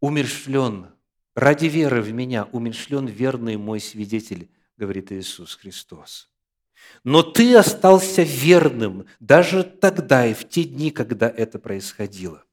умершлен, 0.00 0.88
ради 1.34 1.66
веры 1.66 2.02
в 2.02 2.12
меня 2.12 2.44
умершлен 2.52 3.06
верный 3.06 3.56
мой 3.56 3.80
свидетель, 3.80 4.50
говорит 4.76 5.12
Иисус 5.12 5.54
Христос. 5.54 6.28
Но 7.04 7.22
ты 7.22 7.54
остался 7.56 8.22
верным 8.22 9.06
даже 9.20 9.62
тогда 9.64 10.26
и 10.26 10.34
в 10.34 10.48
те 10.48 10.64
дни, 10.64 10.90
когда 10.90 11.28
это 11.28 11.58
происходило. 11.58 12.44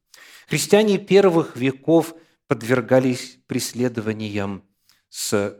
Христиане 0.48 0.98
первых 0.98 1.56
веков 1.56 2.14
подвергались 2.46 3.38
преследованиям 3.46 4.62
с 5.08 5.56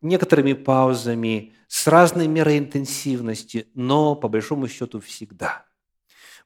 некоторыми 0.00 0.52
паузами, 0.52 1.54
с 1.68 1.86
разной 1.86 2.28
мерой 2.28 2.58
интенсивности, 2.58 3.68
но 3.74 4.14
по 4.14 4.28
большому 4.28 4.68
счету 4.68 5.00
всегда. 5.00 5.66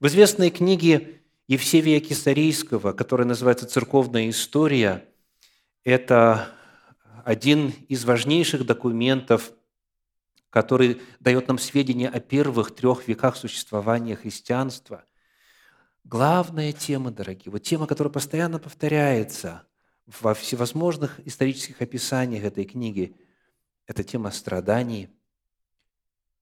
В 0.00 0.06
известной 0.06 0.50
книге 0.50 1.20
Евсевия 1.46 2.00
Кисарийского, 2.00 2.92
которая 2.92 3.26
называется 3.26 3.66
«Церковная 3.66 4.30
история», 4.30 5.04
это 5.84 6.48
один 7.24 7.74
из 7.88 8.04
важнейших 8.04 8.64
документов 8.64 9.52
который 10.50 11.00
дает 11.20 11.48
нам 11.48 11.58
сведения 11.58 12.08
о 12.08 12.20
первых 12.20 12.74
трех 12.74 13.06
веках 13.08 13.36
существования 13.36 14.16
христианства. 14.16 15.04
Главная 16.04 16.72
тема, 16.72 17.12
дорогие, 17.12 17.52
вот 17.52 17.62
тема, 17.62 17.86
которая 17.86 18.12
постоянно 18.12 18.58
повторяется 18.58 19.66
во 20.06 20.34
всевозможных 20.34 21.20
исторических 21.24 21.80
описаниях 21.80 22.44
этой 22.44 22.64
книги, 22.64 23.16
это 23.86 24.02
тема 24.02 24.32
страданий 24.32 25.08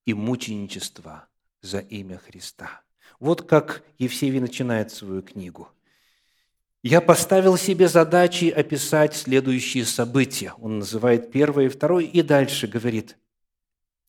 и 0.06 0.14
мученичества 0.14 1.28
за 1.60 1.80
имя 1.80 2.18
Христа. 2.18 2.82
Вот 3.20 3.42
как 3.42 3.82
Евсевий 3.98 4.40
начинает 4.40 4.90
свою 4.90 5.22
книгу. 5.22 5.68
«Я 6.82 7.00
поставил 7.00 7.58
себе 7.58 7.88
задачи 7.88 8.48
описать 8.48 9.14
следующие 9.14 9.84
события». 9.84 10.54
Он 10.58 10.78
называет 10.78 11.32
первое 11.32 11.66
и 11.66 11.68
второе, 11.68 12.04
и 12.04 12.22
дальше 12.22 12.68
говорит– 12.68 13.18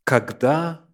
когда 0.09 0.87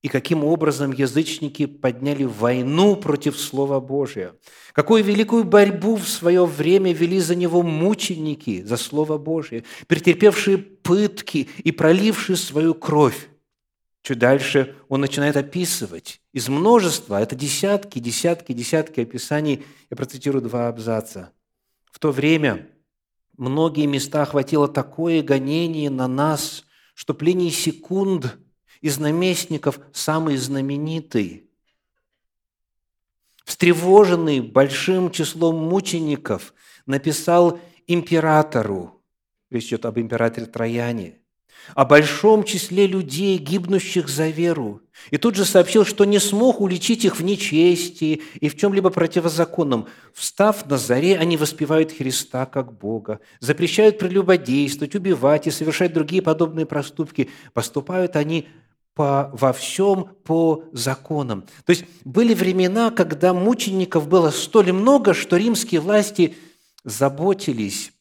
и 0.00 0.06
каким 0.06 0.44
образом 0.44 0.92
язычники 0.92 1.66
подняли 1.66 2.22
войну 2.22 2.94
против 2.94 3.36
Слова 3.36 3.80
Божия, 3.80 4.36
какую 4.72 5.02
великую 5.02 5.42
борьбу 5.42 5.96
в 5.96 6.08
свое 6.08 6.46
время 6.46 6.92
вели 6.92 7.18
за 7.18 7.34
него 7.34 7.64
мученики 7.64 8.62
за 8.62 8.76
Слово 8.76 9.18
Божие, 9.18 9.64
претерпевшие 9.88 10.58
пытки 10.58 11.48
и 11.64 11.72
пролившие 11.72 12.36
свою 12.36 12.74
кровь. 12.74 13.28
Чуть 14.02 14.20
дальше 14.20 14.76
он 14.88 15.00
начинает 15.00 15.36
описывать 15.36 16.20
из 16.32 16.48
множества, 16.48 17.20
это 17.20 17.34
десятки, 17.34 17.98
десятки, 17.98 18.52
десятки 18.52 19.00
описаний, 19.00 19.64
я 19.90 19.96
процитирую 19.96 20.42
два 20.42 20.68
абзаца. 20.68 21.32
В 21.90 21.98
то 21.98 22.12
время 22.12 22.68
многие 23.36 23.86
места 23.86 24.22
охватило 24.22 24.68
такое 24.68 25.24
гонение 25.24 25.90
на 25.90 26.06
нас, 26.06 26.62
что 26.94 27.14
Плиний 27.14 27.50
Секунд– 27.50 28.38
из 28.80 28.98
наместников 28.98 29.80
самый 29.92 30.36
знаменитый, 30.36 31.50
встревоженный 33.44 34.40
большим 34.40 35.10
числом 35.10 35.56
мучеников, 35.56 36.54
написал 36.86 37.60
императору, 37.86 39.02
речь 39.50 39.66
идет 39.66 39.84
об 39.84 39.98
императоре 39.98 40.46
Трояне, 40.46 41.20
о 41.74 41.84
большом 41.84 42.44
числе 42.44 42.86
людей, 42.86 43.36
гибнущих 43.38 44.08
за 44.08 44.28
веру. 44.28 44.82
И 45.10 45.18
тут 45.18 45.34
же 45.34 45.44
сообщил, 45.44 45.84
что 45.84 46.04
не 46.04 46.18
смог 46.18 46.60
уличить 46.60 47.04
их 47.04 47.18
в 47.18 47.22
нечестии 47.22 48.22
и 48.40 48.48
в 48.48 48.56
чем-либо 48.56 48.90
противозаконном. 48.90 49.86
Встав 50.14 50.66
на 50.66 50.78
заре, 50.78 51.18
они 51.18 51.36
воспевают 51.36 51.92
Христа 51.92 52.46
как 52.46 52.78
Бога, 52.78 53.20
запрещают 53.40 53.98
прелюбодействовать, 53.98 54.94
убивать 54.94 55.46
и 55.46 55.50
совершать 55.50 55.92
другие 55.92 56.22
подобные 56.22 56.66
проступки. 56.66 57.30
Поступают 57.52 58.16
они 58.16 58.48
по, 59.00 59.30
во 59.32 59.54
всем 59.54 60.10
по 60.24 60.64
законам. 60.72 61.46
То 61.64 61.70
есть 61.70 61.86
были 62.04 62.34
времена, 62.34 62.90
когда 62.90 63.32
мучеников 63.32 64.06
было 64.08 64.28
столь 64.30 64.72
много, 64.74 65.14
что 65.14 65.38
римские 65.38 65.80
власти 65.80 66.36
заботились 66.84 67.92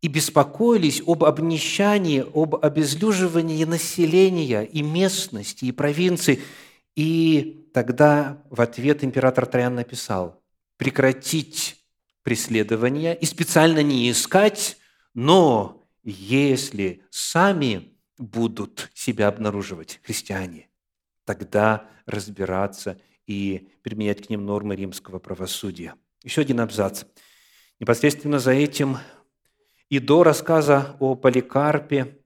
и 0.00 0.08
беспокоились 0.08 1.02
об 1.06 1.22
обнищании, 1.22 2.24
об 2.32 2.54
обезлюживании 2.54 3.62
населения 3.64 4.62
и 4.62 4.80
местности, 4.80 5.66
и 5.66 5.72
провинции. 5.72 6.40
И 6.94 7.68
тогда 7.74 8.42
в 8.48 8.62
ответ 8.62 9.04
император 9.04 9.44
Троян 9.44 9.74
написал 9.74 10.40
«прекратить 10.78 11.76
преследование 12.22 13.14
и 13.14 13.26
специально 13.26 13.82
не 13.82 14.10
искать, 14.10 14.78
но 15.12 15.86
если 16.02 17.02
сами 17.10 17.95
будут 18.18 18.90
себя 18.94 19.28
обнаруживать 19.28 20.00
христиане, 20.02 20.68
тогда 21.24 21.88
разбираться 22.06 22.98
и 23.26 23.68
применять 23.82 24.26
к 24.26 24.30
ним 24.30 24.46
нормы 24.46 24.76
римского 24.76 25.18
правосудия. 25.18 25.94
Еще 26.22 26.42
один 26.42 26.60
абзац. 26.60 27.04
Непосредственно 27.80 28.38
за 28.38 28.52
этим 28.52 28.98
и 29.88 29.98
до 29.98 30.22
рассказа 30.22 30.96
о 30.98 31.14
Поликарпе 31.14 32.18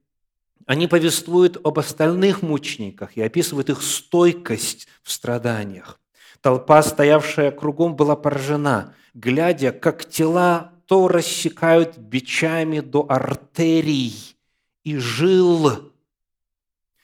они 0.66 0.87
повествуют 0.87 1.59
об 1.64 1.79
остальных 1.79 2.42
мучениках 2.42 3.16
и 3.16 3.22
описывают 3.22 3.70
их 3.70 3.83
стойкость 3.83 4.87
в 5.03 5.11
страданиях. 5.11 5.98
Толпа, 6.40 6.83
стоявшая 6.83 7.50
кругом, 7.50 7.96
была 7.96 8.16
поражена, 8.16 8.94
глядя, 9.14 9.72
как 9.72 10.09
тела 10.09 10.72
то 10.87 11.07
рассекают 11.07 11.98
бичами 11.98 12.81
до 12.81 13.07
артерий 13.09 14.37
и 14.85 14.97
жил, 14.97 15.93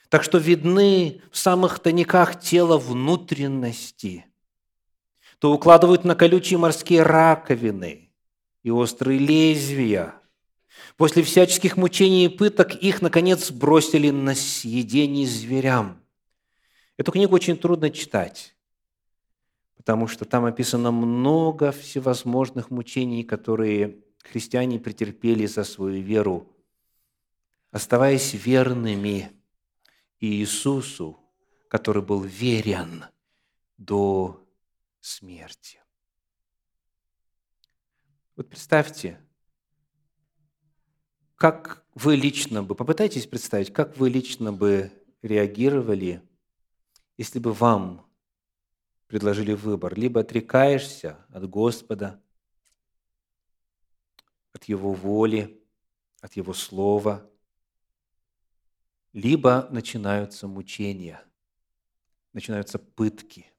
так 0.09 0.23
что 0.23 0.37
видны 0.37 1.21
в 1.31 1.37
самых 1.37 1.79
тонниках 1.79 2.39
тела 2.39 2.77
внутренности, 2.77 4.25
то 5.39 5.53
укладывают 5.53 6.03
на 6.03 6.15
колючие 6.15 6.57
морские 6.57 7.03
раковины 7.03 8.09
и 8.63 8.71
острые 8.71 9.19
лезвия. 9.19 10.15
После 10.95 11.23
всяческих 11.23 11.77
мучений 11.77 12.25
и 12.25 12.29
пыток 12.29 12.75
их, 12.75 13.01
наконец, 13.01 13.51
бросили 13.51 14.09
на 14.09 14.33
съедение 14.35 15.27
зверям. 15.27 16.01
Эту 16.97 17.11
книгу 17.11 17.35
очень 17.35 17.57
трудно 17.57 17.91
читать, 17.91 18.55
потому 19.75 20.07
что 20.07 20.25
там 20.25 20.45
описано 20.45 20.91
много 20.91 21.71
всевозможных 21.71 22.71
мучений, 22.71 23.23
которые 23.23 23.97
христиане 24.23 24.79
претерпели 24.79 25.45
за 25.45 25.63
свою 25.63 26.01
веру, 26.01 26.56
оставаясь 27.71 28.33
верными 28.33 29.31
Иисусу, 30.19 31.19
который 31.69 32.01
был 32.01 32.21
верен 32.21 33.05
до 33.77 34.45
смерти. 34.99 35.79
Вот 38.35 38.49
представьте, 38.49 39.19
как 41.35 41.85
вы 41.93 42.15
лично 42.15 42.63
бы, 42.63 42.75
попытайтесь 42.75 43.27
представить, 43.27 43.73
как 43.73 43.97
вы 43.97 44.09
лично 44.09 44.53
бы 44.53 44.91
реагировали, 45.21 46.21
если 47.17 47.39
бы 47.39 47.53
вам 47.53 48.07
предложили 49.07 49.53
выбор. 49.53 49.97
Либо 49.97 50.21
отрекаешься 50.21 51.25
от 51.29 51.49
Господа, 51.49 52.21
от 54.53 54.65
Его 54.65 54.93
воли, 54.93 55.63
от 56.21 56.35
Его 56.35 56.53
Слова, 56.53 57.29
либо 59.17 59.67
начинаются 59.71 60.47
мучения, 60.47 61.19
начинаются 62.33 62.77
пытки. 62.77 63.51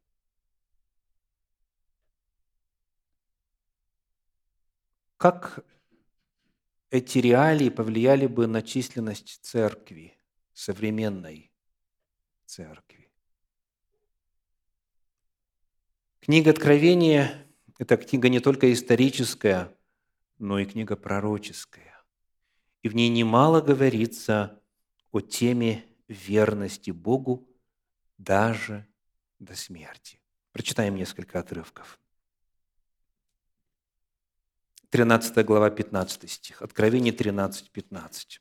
Как 5.16 5.66
эти 6.90 7.18
реалии 7.18 7.70
повлияли 7.70 8.28
бы 8.28 8.46
на 8.46 8.62
численность 8.62 9.40
церкви, 9.42 10.16
современной 10.52 11.52
церкви. 12.46 13.10
Книга 16.20 16.52
Откровения– 16.52 17.48
это 17.78 17.96
книга 17.96 18.28
не 18.28 18.38
только 18.38 18.72
историческая, 18.72 19.76
но 20.38 20.60
и 20.60 20.66
книга 20.66 20.94
пророческая. 20.94 22.00
И 22.82 22.88
в 22.88 22.94
ней 22.94 23.08
немало 23.08 23.60
говорится 23.60 24.57
о 25.12 25.20
теме 25.20 25.84
верности 26.08 26.90
Богу 26.90 27.48
даже 28.16 28.86
до 29.38 29.54
смерти. 29.54 30.20
Прочитаем 30.52 30.96
несколько 30.96 31.38
отрывков. 31.38 31.98
13 34.90 35.44
глава, 35.44 35.70
15 35.70 36.30
стих. 36.30 36.62
Откровение 36.62 37.12
13, 37.12 37.70
15. 37.70 38.40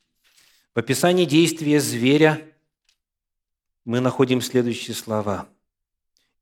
В 0.74 0.80
описании 0.80 1.26
действия 1.26 1.82
зверя 1.82 2.42
мы 3.84 4.00
находим 4.00 4.42
следующие 4.42 4.96
слова. 4.96 5.50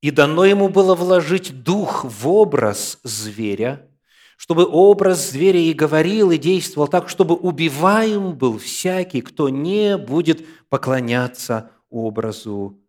«И 0.02 0.12
дано 0.12 0.46
ему 0.46 0.70
было 0.70 0.94
вложить 0.94 1.64
дух 1.64 2.04
в 2.04 2.28
образ 2.28 3.00
зверя, 3.04 3.90
чтобы 4.38 4.66
образ 4.66 5.32
зверя 5.32 5.60
и 5.60 5.74
говорил, 5.74 6.32
и 6.32 6.38
действовал 6.38 6.88
так, 6.88 7.10
чтобы 7.10 7.36
убиваем 7.36 8.38
был 8.38 8.58
всякий, 8.58 9.22
кто 9.22 9.50
не 9.50 9.98
будет 9.98 10.46
поклоняться 10.70 11.72
образу 11.90 12.80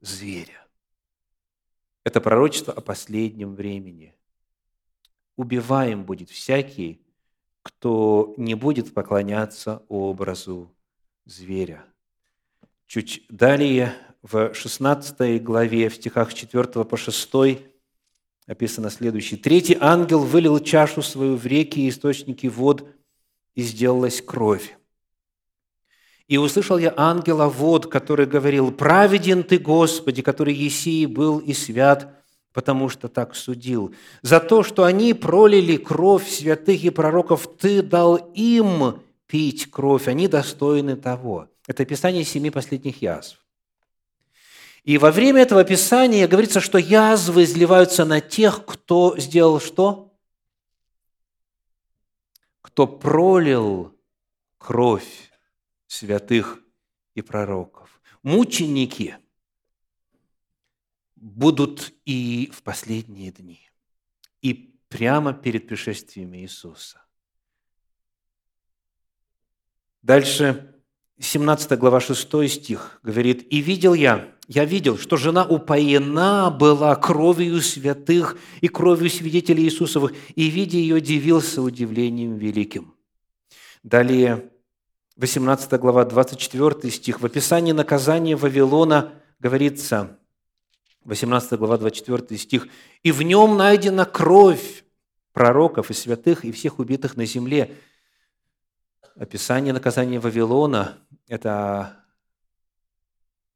зверя». 0.00 0.66
Это 2.04 2.20
пророчество 2.20 2.72
о 2.72 2.80
последнем 2.80 3.54
времени– 3.54 4.14
убиваем 5.38 6.04
будет 6.04 6.28
всякий, 6.28 7.00
кто 7.62 8.34
не 8.36 8.54
будет 8.54 8.92
поклоняться 8.92 9.84
образу 9.88 10.74
зверя. 11.24 11.84
Чуть 12.86 13.24
далее, 13.28 13.94
в 14.20 14.52
16 14.52 15.42
главе, 15.42 15.88
в 15.88 15.94
стихах 15.94 16.34
4 16.34 16.84
по 16.84 16.96
6, 16.96 17.30
описано 18.48 18.90
следующее. 18.90 19.38
«Третий 19.38 19.76
ангел 19.78 20.24
вылил 20.24 20.58
чашу 20.58 21.02
свою 21.02 21.36
в 21.36 21.46
реки 21.46 21.80
и 21.80 21.88
источники 21.90 22.48
вод, 22.48 22.84
и 23.54 23.62
сделалась 23.62 24.22
кровь. 24.22 24.76
И 26.28 26.38
услышал 26.38 26.78
я 26.78 26.92
ангела 26.96 27.48
вод, 27.48 27.86
который 27.86 28.26
говорил, 28.26 28.70
«Праведен 28.70 29.42
ты, 29.42 29.58
Господи, 29.58 30.22
который 30.22 30.54
Есии 30.54 31.06
был 31.06 31.38
и 31.38 31.52
свят, 31.52 32.14
потому 32.52 32.88
что 32.88 33.08
так 33.08 33.34
судил. 33.34 33.94
За 34.22 34.40
то, 34.40 34.62
что 34.62 34.84
они 34.84 35.14
пролили 35.14 35.76
кровь 35.76 36.28
святых 36.28 36.84
и 36.84 36.90
пророков, 36.90 37.48
ты 37.58 37.82
дал 37.82 38.16
им 38.34 39.00
пить 39.26 39.70
кровь, 39.70 40.08
они 40.08 40.28
достойны 40.28 40.96
того. 40.96 41.48
Это 41.66 41.82
описание 41.82 42.24
семи 42.24 42.50
последних 42.50 43.02
язв. 43.02 43.38
И 44.84 44.98
во 44.98 45.10
время 45.10 45.42
этого 45.42 45.60
описания 45.60 46.26
говорится, 46.26 46.60
что 46.60 46.78
язвы 46.78 47.44
изливаются 47.44 48.04
на 48.04 48.20
тех, 48.20 48.64
кто 48.64 49.18
сделал 49.18 49.60
что? 49.60 50.16
Кто 52.60 52.86
пролил 52.86 53.94
кровь 54.58 55.30
святых 55.86 56.60
и 57.14 57.22
пророков. 57.22 58.00
Мученики– 58.22 59.16
будут 61.20 61.92
и 62.04 62.50
в 62.52 62.62
последние 62.62 63.32
дни, 63.32 63.70
и 64.40 64.54
прямо 64.88 65.32
перед 65.32 65.66
пришествием 65.66 66.34
Иисуса. 66.34 67.02
Дальше 70.02 70.67
17 71.20 71.78
глава 71.78 72.00
6 72.00 72.48
стих 72.48 73.00
говорит, 73.02 73.46
«И 73.50 73.60
видел 73.60 73.92
я, 73.94 74.32
я 74.46 74.64
видел, 74.64 74.96
что 74.96 75.16
жена 75.16 75.44
упоена 75.44 76.50
была 76.50 76.94
кровью 76.94 77.60
святых 77.60 78.36
и 78.60 78.68
кровью 78.68 79.10
свидетелей 79.10 79.64
Иисусовых, 79.64 80.12
и, 80.36 80.48
видя 80.48 80.78
ее, 80.78 81.00
дивился 81.00 81.60
удивлением 81.60 82.36
великим». 82.36 82.94
Далее 83.82 84.50
18 85.16 85.72
глава 85.80 86.04
24 86.04 86.92
стих. 86.92 87.20
В 87.20 87.26
описании 87.26 87.72
наказания 87.72 88.36
Вавилона 88.36 89.12
говорится, 89.40 90.18
18 91.04 91.58
глава, 91.58 91.78
24 91.78 92.38
стих. 92.38 92.68
«И 93.02 93.10
в 93.10 93.22
нем 93.22 93.56
найдена 93.56 94.04
кровь 94.04 94.84
пророков 95.32 95.90
и 95.90 95.94
святых 95.94 96.44
и 96.44 96.52
всех 96.52 96.78
убитых 96.78 97.16
на 97.16 97.26
земле». 97.26 97.74
Описание 99.16 99.72
наказания 99.72 100.20
Вавилона– 100.20 100.98
это 101.28 102.04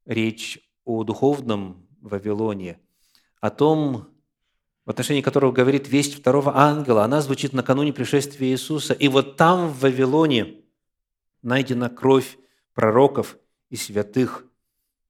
речь 0.05 0.59
о 0.85 1.03
духовном 1.03 1.87
Вавилоне, 2.01 2.79
о 3.41 3.49
том, 3.49 4.07
в 4.85 4.89
отношении 4.89 5.21
которого 5.21 5.51
говорит 5.51 5.87
весть 5.87 6.15
второго 6.15 6.55
ангела. 6.57 7.03
Она 7.03 7.21
звучит 7.21 7.53
накануне 7.53 7.93
пришествия 7.93 8.49
Иисуса. 8.49 8.93
И 8.93 9.07
вот 9.07 9.37
там, 9.37 9.69
в 9.69 9.79
Вавилоне, 9.79 10.61
найдена 11.41 11.89
кровь 11.89 12.37
пророков 12.73 13.37
и 13.69 13.75
святых 13.75 14.45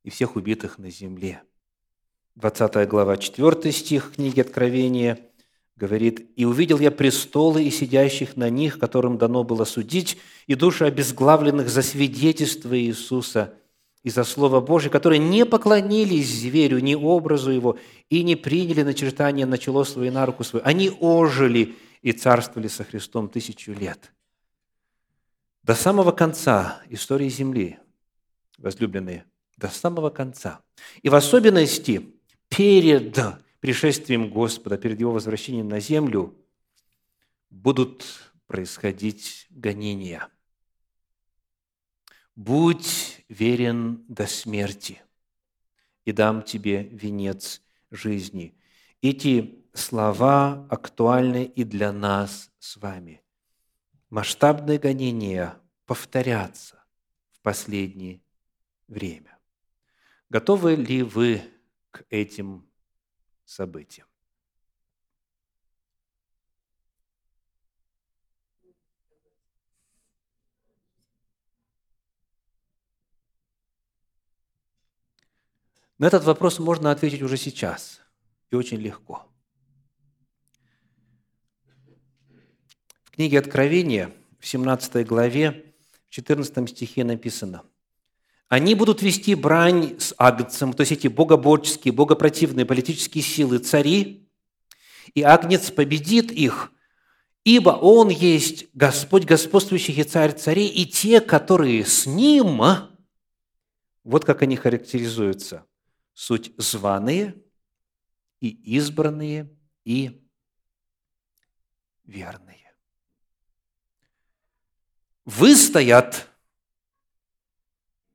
и 0.04 0.10
всех 0.10 0.36
убитых 0.36 0.78
на 0.78 0.89
земле. 0.89 1.43
20 2.36 2.88
глава, 2.88 3.17
4 3.17 3.71
стих 3.71 4.13
книги 4.15 4.39
Откровения 4.39 5.19
говорит, 5.84 6.32
«И 6.38 6.46
увидел 6.46 6.80
я 6.80 6.91
престолы 6.91 7.65
и 7.65 7.69
сидящих 7.69 8.38
на 8.38 8.50
них, 8.50 8.80
которым 8.80 9.17
дано 9.17 9.43
было 9.43 9.65
судить, 9.65 10.17
и 10.48 10.56
души 10.56 10.86
обезглавленных 10.86 11.67
за 11.69 11.82
свидетельство 11.82 12.80
Иисуса 12.80 13.54
и 14.02 14.10
за 14.10 14.24
Слово 14.24 14.62
Божие, 14.62 14.89
которые 14.89 15.19
не 15.19 15.46
поклонились 15.46 16.30
зверю, 16.30 16.80
ни 16.80 16.96
образу 16.96 17.52
его, 17.52 17.78
и 18.10 18.24
не 18.24 18.38
приняли 18.38 18.84
начертание 18.84 19.46
на 19.46 19.58
чело 19.58 19.84
свое 19.84 20.08
и 20.08 20.12
на 20.12 20.26
руку 20.26 20.46
свою. 20.46 20.65
Они 20.65 20.89
ожили 20.89 21.76
и 22.02 22.13
царствовали 22.13 22.69
со 22.69 22.86
Христом 22.86 23.28
тысячу 23.28 23.74
лет». 23.74 24.13
До 25.63 25.76
самого 25.76 26.13
конца 26.13 26.82
истории 26.89 27.28
Земли, 27.28 27.80
возлюбленные, 28.58 29.26
до 29.58 29.67
самого 29.67 30.10
конца. 30.10 30.62
И 31.02 31.10
в 31.10 31.15
особенности 31.15 32.15
перед 32.48 33.17
пришествием 33.63 34.30
Господа, 34.30 34.78
перед 34.78 34.99
Его 34.99 35.13
возвращением 35.13 35.69
на 35.69 35.80
землю, 35.80 36.36
будут 37.49 38.04
происходить 38.45 39.47
гонения. 39.52 40.28
«Будь 42.36 43.23
верен 43.30 44.04
до 44.10 44.28
смерти, 44.28 45.02
и 46.04 46.12
дам 46.12 46.43
тебе 46.43 46.84
венец 46.84 47.62
жизни». 47.89 48.54
Эти 49.02 49.63
слова 49.73 50.67
актуальны 50.69 51.45
и 51.45 51.63
для 51.63 51.93
нас 51.93 52.52
с 52.60 52.76
вами 52.76 53.21
масштабные 54.10 54.78
гонения 54.78 55.58
повторятся 55.86 56.84
в 57.32 57.39
последнее 57.39 58.19
время. 58.89 59.39
Готовы 60.28 60.76
ли 60.76 61.02
вы 61.02 61.41
к 61.91 62.04
этим 62.10 62.67
событиям? 63.54 64.08
На 75.98 76.08
этот 76.08 76.24
вопрос 76.24 76.60
можно 76.60 76.92
ответить 76.92 77.22
уже 77.22 77.38
сейчас 77.38 78.02
и 78.50 78.56
очень 78.56 78.78
легко– 78.78 79.28
книге 83.13 83.39
Откровения, 83.39 84.12
в 84.39 84.48
17 84.48 85.06
главе, 85.06 85.76
в 86.08 86.10
14 86.10 86.70
стихе 86.70 87.04
написано, 87.04 87.63
«Они 88.49 88.75
будут 88.75 89.01
вести 89.01 89.36
брань 89.36 89.99
с 89.99 90.13
Агнцем, 90.17 90.73
то 90.73 90.82
есть 90.82 90.91
эти 90.91 91.08
богоборческие, 91.08 91.91
богопротивные 91.91 92.65
политические 92.65 93.23
силы, 93.23 93.58
цари, 93.60 94.23
и 95.13 95.21
Агнец 95.21 95.71
победит 95.71 96.32
их, 96.32 96.71
ибо 97.43 97.71
Он 97.71 98.10
есть 98.10 98.67
Господь 98.73 99.25
господствующий 99.25 99.93
и 99.93 100.03
Царь 100.03 100.34
царей, 100.34 100.69
и 100.69 100.86
те, 100.86 101.21
которые 101.21 101.86
с 101.86 102.06
Ним, 102.06 102.62
вот 104.03 104.25
как 104.25 104.41
они 104.41 104.56
характеризуются, 104.56 105.65
суть 106.13 106.53
званые 106.58 107.36
и 108.39 108.49
избранные 108.75 109.49
и 109.84 110.21
верные. 112.03 112.73
Выстоят, 115.25 116.29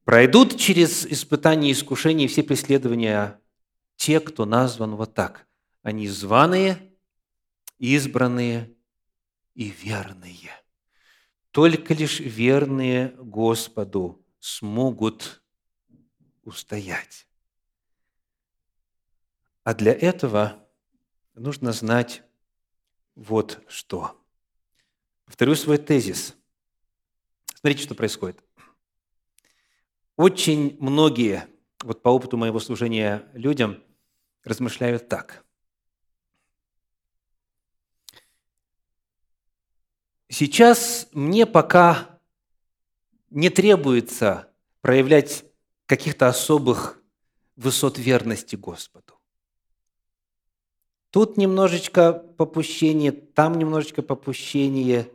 пройдут 0.09 0.59
через 0.59 1.05
испытания 1.05 1.69
и 1.69 1.73
искушения 1.73 2.29
все 2.29 2.43
преследования 2.43 3.39
те, 3.97 4.21
кто 4.21 4.47
назван 4.47 4.97
вот 4.97 5.13
так. 5.13 5.47
Они 5.83 6.09
званые, 6.09 6.97
избранные 7.77 8.75
и 9.53 9.69
верные. 9.69 10.51
Только 11.51 11.93
лишь 11.93 12.21
верные 12.21 13.09
Господу 13.19 14.25
смогут 14.41 15.43
устоять. 16.43 17.27
А 19.63 19.75
для 19.75 19.93
этого 19.93 20.67
нужно 21.35 21.73
знать 21.73 22.23
вот 23.15 23.63
что. 23.69 24.19
Повторю 25.27 25.55
свой 25.55 25.77
тезис. 25.77 26.35
Смотрите, 27.61 27.83
что 27.83 27.95
происходит. 27.95 28.48
Очень 30.19 30.77
многие, 30.81 31.47
вот 31.85 32.03
по 32.03 32.09
опыту 32.09 32.37
моего 32.37 32.59
служения 32.59 33.25
людям, 33.35 33.81
размышляют 34.43 35.09
так. 35.09 35.45
Сейчас 40.29 41.07
мне 41.13 41.47
пока 41.47 42.19
не 43.31 43.49
требуется 43.49 44.53
проявлять 44.81 45.45
каких-то 45.87 46.27
особых 46.27 47.01
высот 47.55 47.97
верности 47.97 48.57
Господу. 48.57 49.21
Тут 51.11 51.37
немножечко 51.37 52.13
попущение, 52.13 53.13
там 53.13 53.57
немножечко 53.57 54.03
попущение, 54.03 55.13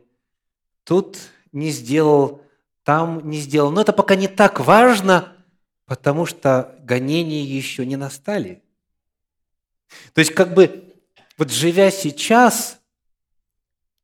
тут 0.82 1.18
не 1.52 1.68
сделал, 1.68 2.43
там 2.84 3.28
не 3.28 3.38
сделал. 3.40 3.70
Но 3.70 3.80
это 3.80 3.92
пока 3.92 4.14
не 4.14 4.28
так 4.28 4.60
важно, 4.60 5.32
потому 5.86 6.26
что 6.26 6.76
гонения 6.82 7.42
еще 7.42 7.84
не 7.84 7.96
настали. 7.96 8.62
То 10.12 10.20
есть 10.20 10.32
как 10.32 10.54
бы 10.54 10.94
вот 11.36 11.50
живя 11.50 11.90
сейчас, 11.90 12.78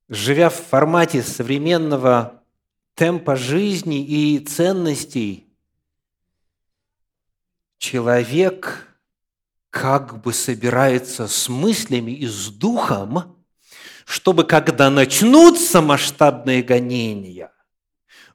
живя 0.09 0.51
в 0.51 0.55
формате 0.55 1.23
современного 1.23 2.43
темпа 2.95 3.37
жизни 3.37 4.05
и 4.05 4.39
ценностей, 4.41 5.47
человек 7.79 8.89
как 9.71 10.21
бы 10.21 10.33
собирается 10.33 11.29
с 11.29 11.49
мыслями 11.49 12.11
и 12.13 12.27
с 12.27 12.49
духом, 12.49 13.37
чтобы 14.05 14.45
когда 14.45 14.91
начнутся 14.91 15.81
масштабные 15.81 16.63
гонения, 16.63 17.53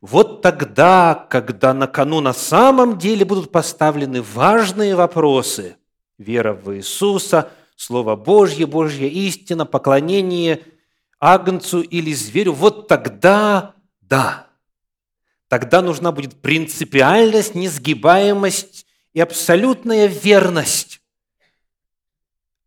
вот 0.06 0.44
тогда, 0.44 1.28
когда 1.32 1.74
на 1.74 1.88
кону 1.88 2.22
на 2.22 2.34
самом 2.34 3.00
деле 3.00 3.26
будут 3.26 3.52
поставлены 3.52 4.22
важные 4.22 4.96
вопросы, 4.96 5.78
вера 6.20 6.54
в 6.54 6.76
Иисуса, 6.76 7.52
Слово 7.76 8.16
Божье, 8.16 8.68
Божья 8.68 9.08
истина, 9.08 9.66
поклонение 9.66 10.62
Агнцу 11.20 11.82
или 11.82 12.14
зверю, 12.14 12.54
вот 12.54 12.88
тогда, 12.88 13.74
да, 14.00 14.48
тогда 15.48 15.82
нужна 15.82 16.12
будет 16.12 16.40
принципиальность, 16.40 17.56
несгибаемость 17.56 18.86
и 19.14 19.20
абсолютная 19.20 20.06
верность. 20.06 21.02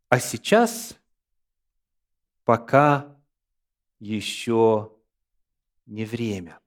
А 0.09 0.19
сейчас 0.19 0.97
пока 2.45 3.17
еще 4.01 4.91
не 5.87 6.05
время. 6.05 6.59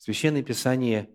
Священное 0.00 0.42
Писание 0.42 1.10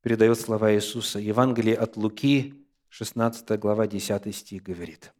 передает 0.00 0.40
слова 0.40 0.74
Иисуса. 0.74 1.18
Евангелие 1.18 1.76
от 1.76 1.98
Луки, 1.98 2.66
16 2.88 3.60
глава, 3.60 3.86
10 3.86 4.34
стих 4.34 4.62
говорит. 4.62 5.12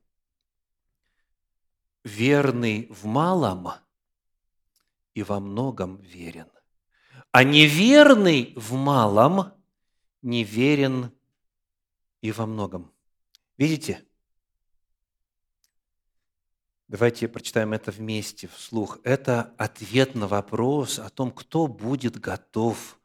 «Верный 2.03 2.87
в 2.89 3.05
малом 3.05 3.73
и 5.13 5.23
во 5.23 5.39
многом 5.39 5.99
верен, 5.99 6.49
а 7.31 7.45
неверный 7.45 8.55
в 8.57 8.73
малом 8.73 9.53
неверен 10.23 11.13
и 12.23 12.33
во 12.33 12.47
многом». 12.47 12.91
Видите? 13.59 14.03
Давайте 16.89 17.29
прочитаем 17.29 17.73
это 17.73 17.91
вместе, 17.91 18.49
вслух. 18.49 18.99
Это 19.05 19.55
ответ 19.57 20.15
на 20.15 20.29
вопрос 20.29 20.99
о 20.99 21.09
том, 21.09 21.31
кто 21.31 21.67
будет 21.67 22.21
готов 22.21 22.99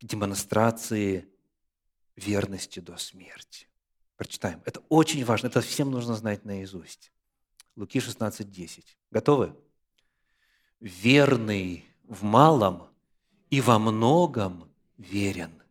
к 0.00 0.04
демонстрации 0.04 1.28
верности 2.14 2.80
до 2.80 2.96
смерти. 2.96 3.66
Прочитаем. 4.16 4.62
Это 4.64 4.80
очень 4.88 5.24
важно. 5.24 5.48
Это 5.48 5.60
всем 5.60 5.90
нужно 5.90 6.14
знать 6.14 6.44
наизусть. 6.44 7.12
Луки 7.76 8.00
16, 8.00 8.50
10. 8.50 8.98
Готовы? 9.10 9.54
«Верный 10.80 11.84
в 12.04 12.22
малом 12.22 12.88
и 13.50 13.60
во 13.60 13.78
многом 13.78 14.70
верен, 14.96 15.62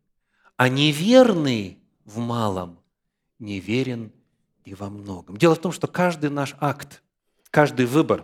а 0.55 0.69
неверный 0.69 1.79
в 2.03 2.17
малом 2.17 2.79
неверен 3.39 4.11
и 4.65 4.73
во 4.73 4.89
многом. 4.89 5.37
Дело 5.37 5.55
в 5.55 5.61
том, 5.61 5.71
что 5.71 5.87
каждый 5.87 6.29
наш 6.29 6.55
акт, 6.59 7.03
каждый 7.57 7.87
выбор, 7.87 8.23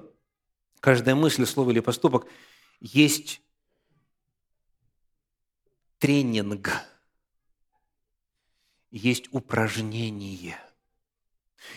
каждая 0.80 1.16
мысль, 1.16 1.48
слово 1.48 1.72
или 1.72 1.80
поступок 1.80 2.28
есть 2.82 3.42
тренинг, 5.98 6.70
есть 8.92 9.28
упражнение. 9.32 10.60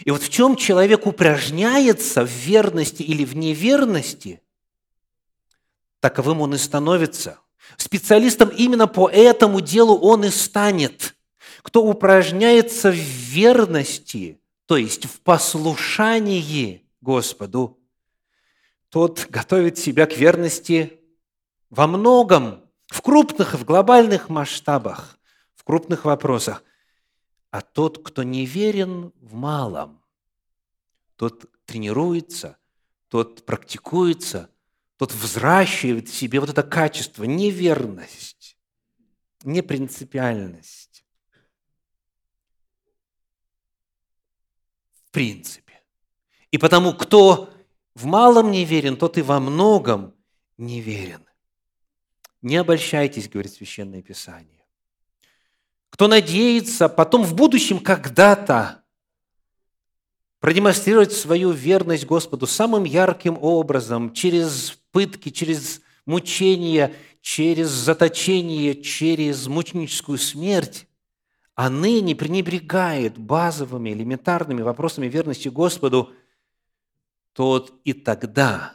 И 0.04 0.10
вот 0.10 0.20
в 0.20 0.28
чем 0.28 0.54
человек 0.56 1.06
упражняется, 1.06 2.26
в 2.26 2.28
верности 2.28 3.02
или 3.02 3.24
в 3.24 3.34
неверности, 3.34 4.42
таковым 6.00 6.42
он 6.42 6.56
и 6.56 6.58
становится. 6.58 7.38
Специалистом 7.78 8.50
именно 8.50 8.86
по 8.86 9.08
этому 9.08 9.62
делу 9.62 9.96
он 9.96 10.26
и 10.26 10.28
станет. 10.28 11.16
Кто 11.62 11.82
упражняется 11.86 12.90
в 12.90 12.96
верности, 12.96 14.42
то 14.66 14.76
есть 14.76 15.06
в 15.06 15.20
послушании 15.20 16.85
Господу, 17.06 17.78
тот 18.88 19.28
готовит 19.30 19.78
себя 19.78 20.06
к 20.06 20.16
верности 20.16 21.00
во 21.70 21.86
многом, 21.86 22.68
в 22.88 23.00
крупных, 23.00 23.54
в 23.54 23.64
глобальных 23.64 24.28
масштабах, 24.28 25.16
в 25.54 25.62
крупных 25.62 26.04
вопросах. 26.04 26.64
А 27.52 27.60
тот, 27.60 28.04
кто 28.04 28.24
не 28.24 28.44
верен 28.44 29.12
в 29.20 29.34
малом, 29.34 30.02
тот 31.14 31.46
тренируется, 31.64 32.58
тот 33.08 33.46
практикуется, 33.46 34.50
тот 34.96 35.12
взращивает 35.12 36.08
в 36.08 36.14
себе 36.14 36.40
вот 36.40 36.50
это 36.50 36.64
качество, 36.64 37.22
неверность, 37.22 38.58
непринципиальность. 39.44 41.04
В 45.04 45.10
принципе. 45.12 45.65
И 46.50 46.58
потому, 46.58 46.92
кто 46.94 47.50
в 47.94 48.04
малом 48.04 48.50
не 48.50 48.64
верен, 48.64 48.96
тот 48.96 49.18
и 49.18 49.22
во 49.22 49.40
многом 49.40 50.14
не 50.58 50.80
верен. 50.80 51.22
Не 52.42 52.56
обольщайтесь, 52.56 53.28
говорит 53.28 53.52
Священное 53.52 54.02
Писание. 54.02 54.64
Кто 55.90 56.08
надеется 56.08 56.88
потом 56.88 57.22
в 57.22 57.34
будущем 57.34 57.78
когда-то 57.78 58.82
продемонстрировать 60.40 61.12
свою 61.12 61.50
верность 61.50 62.06
Господу 62.06 62.46
самым 62.46 62.84
ярким 62.84 63.38
образом, 63.40 64.12
через 64.12 64.78
пытки, 64.92 65.30
через 65.30 65.80
мучения, 66.04 66.94
через 67.20 67.68
заточение, 67.70 68.80
через 68.80 69.46
мученическую 69.46 70.18
смерть, 70.18 70.86
а 71.54 71.70
ныне 71.70 72.14
пренебрегает 72.14 73.18
базовыми, 73.18 73.90
элементарными 73.90 74.62
вопросами 74.62 75.08
верности 75.08 75.48
Господу, 75.48 76.12
тот 77.36 77.78
и 77.84 77.92
тогда, 77.92 78.72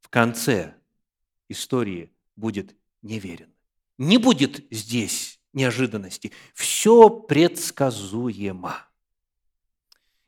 в 0.00 0.08
конце 0.08 0.74
истории, 1.48 2.12
будет 2.34 2.74
неверен. 3.02 3.54
Не 3.98 4.18
будет 4.18 4.66
здесь 4.72 5.38
неожиданности. 5.52 6.32
Все 6.54 7.08
предсказуемо. 7.08 8.88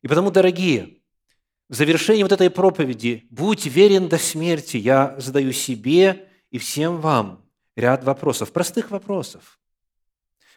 И 0.03 0.07
потому, 0.07 0.31
дорогие, 0.31 1.03
в 1.69 1.75
завершении 1.75 2.23
вот 2.23 2.31
этой 2.31 2.51
проповеди 2.51 3.27
«Будь 3.31 3.67
верен 3.67 4.09
до 4.09 4.19
смерти» 4.19 4.77
я 4.77 5.19
задаю 5.19 5.51
себе 5.51 6.29
и 6.53 6.59
всем 6.59 7.01
вам 7.01 7.45
ряд 7.75 8.05
вопросов, 8.05 8.53
простых 8.53 8.93
вопросов, 8.93 9.59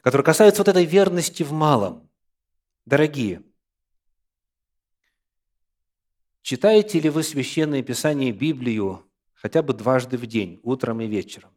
которые 0.04 0.26
касаются 0.26 0.62
вот 0.62 0.68
этой 0.68 0.86
верности 0.86 1.42
в 1.42 1.52
малом. 1.54 2.08
Дорогие, 2.86 3.42
читаете 6.50 7.00
ли 7.00 7.12
вы 7.12 7.22
Священное 7.22 7.84
Писание 7.84 8.32
Библию 8.32 9.06
хотя 9.36 9.62
бы 9.62 9.72
дважды 9.72 10.18
в 10.18 10.26
день, 10.26 10.60
утром 10.64 11.00
и 11.00 11.06
вечером? 11.06 11.52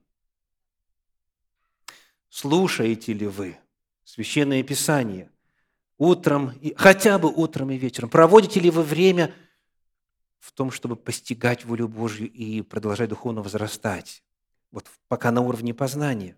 Слушаете 2.29 3.15
ли 3.15 3.27
вы 3.27 3.57
Священное 4.05 4.63
Писание 4.63 5.31
утром, 5.97 6.53
хотя 6.77 7.19
бы 7.19 7.33
утром 7.33 7.71
и 7.71 7.79
вечером? 7.79 8.11
Проводите 8.11 8.61
ли 8.61 8.69
вы 8.69 8.83
время 8.83 9.35
в 10.41 10.53
том, 10.53 10.71
чтобы 10.71 10.97
постигать 10.97 11.65
волю 11.65 11.89
Божью 11.89 12.31
и 12.31 12.61
продолжать 12.61 13.09
духовно 13.09 13.41
возрастать? 13.41 14.23
Вот 14.73 14.85
пока 15.09 15.31
на 15.31 15.41
уровне 15.41 15.73
познания. 15.73 16.37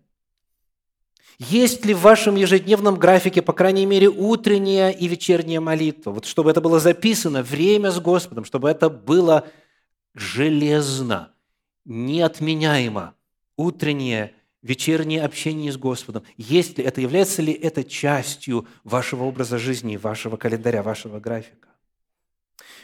Есть 1.37 1.85
ли 1.85 1.93
в 1.93 1.99
вашем 1.99 2.35
ежедневном 2.35 2.95
графике, 2.95 3.41
по 3.41 3.51
крайней 3.51 3.85
мере, 3.85 4.07
утренняя 4.07 4.89
и 4.89 5.07
вечерняя 5.07 5.59
молитва? 5.59 6.11
Вот 6.11 6.25
чтобы 6.25 6.49
это 6.49 6.61
было 6.61 6.79
записано, 6.79 7.43
время 7.43 7.91
с 7.91 7.99
Господом, 7.99 8.45
чтобы 8.45 8.69
это 8.69 8.89
было 8.89 9.47
железно, 10.13 11.33
неотменяемо. 11.83 13.15
Утреннее 13.57 14.33
вечернее 14.61 15.23
общение 15.23 15.71
с 15.71 15.77
Господом, 15.77 16.23
есть 16.37 16.77
ли 16.77 16.83
это, 16.83 16.99
является 16.99 17.41
ли 17.41 17.53
это 17.53 17.83
частью 17.83 18.67
вашего 18.83 19.23
образа 19.23 19.57
жизни, 19.59 19.95
вашего 19.95 20.37
календаря, 20.37 20.83
вашего 20.83 21.19
графика? 21.19 21.69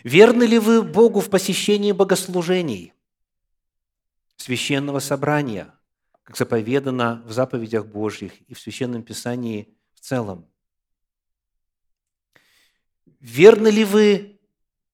Верны 0.04 0.44
ли 0.44 0.60
вы 0.60 0.84
Богу 0.84 1.20
в 1.22 1.30
посещении 1.30 1.92
богослужений, 1.92 2.94
священного 4.36 5.00
собрания, 5.00 5.74
как 6.32 6.38
заповедано 6.38 7.22
в 7.26 7.34
заповедях 7.34 7.86
Божьих 7.86 8.32
и 8.48 8.54
в 8.54 8.60
Священном 8.60 9.04
Писании 9.04 9.67
в 9.94 10.00
целом? 10.00 10.48
Верны 13.20 13.67
ли 13.67 13.84
вы 13.84 14.39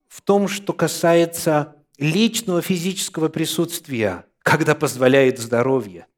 в 0.08 0.24
том, 0.24 0.48
что 0.48 0.74
касается 0.74 1.76
личного 2.00 2.64
физического 2.64 3.30
присутствия, 3.30 4.26
когда 4.40 4.74
позволяет 4.74 5.38
здоровье– 5.38 6.08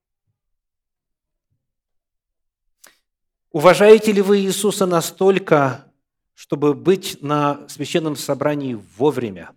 Уважаете 3.52 4.12
ли 4.12 4.22
вы 4.22 4.42
Иисуса 4.42 4.86
настолько, 4.86 5.92
чтобы 6.36 6.76
быть 6.76 7.18
на 7.24 7.68
священном 7.68 8.16
собрании 8.16 8.76
вовремя? 8.96 9.56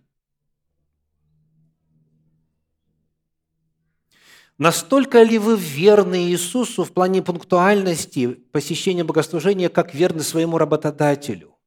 Настолько 4.57 5.23
ли 5.23 5.37
вы 5.37 5.57
верны 5.57 6.29
Иисусу 6.29 6.83
в 6.83 6.93
плане 6.93 7.21
пунктуальности 7.21 8.27
посещения 8.27 9.03
богослужения, 9.03 9.69
как 9.69 9.93
верны 9.93 10.21
своему 10.21 10.57
работодателю? 10.57 11.57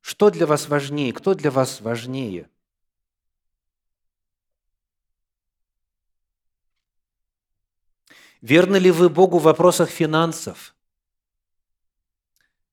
Что 0.00 0.30
для 0.30 0.46
вас 0.46 0.68
важнее? 0.68 1.12
Кто 1.12 1.34
для 1.34 1.50
вас 1.50 1.80
важнее– 1.80 2.48
Верны 8.40 8.76
ли 8.76 8.90
вы 8.90 9.10
Богу 9.10 9.38
в 9.38 9.42
вопросах 9.42 9.90
финансов? 9.90 10.74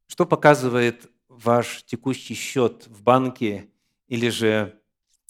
Что 0.07 0.25
показывает 0.25 1.11
ваш 1.27 1.83
текущий 1.83 2.35
счет 2.35 2.87
в 2.87 3.01
банке 3.03 3.69
или 4.07 4.29
же 4.29 4.81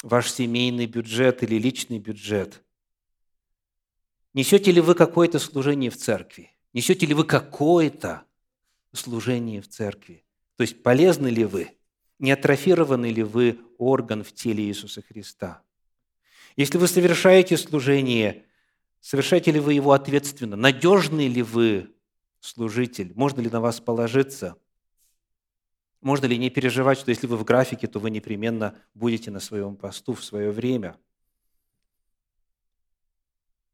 ваш 0.03 0.31
семейный 0.31 0.85
бюджет 0.85 1.43
или 1.43 1.55
личный 1.55 1.99
бюджет? 1.99 2.63
Несете 4.33 4.71
ли 4.71 4.81
вы 4.81 4.95
какое-то 4.95 5.39
служение 5.39 5.89
в 5.89 5.97
церкви? 5.97 6.51
Несете 6.73 7.05
ли 7.05 7.13
вы 7.13 7.23
какое-то 7.23 8.23
служение 8.93 9.61
в 9.61 9.67
церкви? 9.67 10.23
То 10.55 10.61
есть 10.61 10.83
полезны 10.83 11.27
ли 11.27 11.45
вы? 11.45 11.71
Не 12.19 12.31
атрофированы 12.31 13.11
ли 13.11 13.23
вы 13.23 13.59
орган 13.77 14.23
в 14.23 14.33
теле 14.33 14.63
Иисуса 14.63 15.01
Христа? 15.01 15.61
Если 16.55 16.77
вы 16.77 16.87
совершаете 16.87 17.57
служение– 17.57 18.43
Совершаете 19.07 19.51
ли 19.51 19.59
вы 19.61 19.73
его 19.73 19.93
ответственно? 19.93 20.55
Надежный 20.55 21.27
ли 21.27 21.41
вы 21.41 21.95
служитель? 22.39 23.13
Можно 23.15 23.39
ли 23.39 23.49
на 23.49 23.61
вас 23.61 23.79
положиться? 23.79 24.57
Можно 26.07 26.27
ли 26.27 26.37
не 26.37 26.49
переживать, 26.49 26.99
что 26.99 27.09
если 27.09 27.27
вы 27.27 27.35
в 27.35 27.43
графике, 27.43 27.85
то 27.85 27.99
вы 27.99 28.09
непременно 28.09 28.75
будете 28.93 29.29
на 29.29 29.41
своем 29.41 29.75
посту 29.75 30.13
в 30.13 30.23
свое 30.23 30.51
время? 30.51 30.95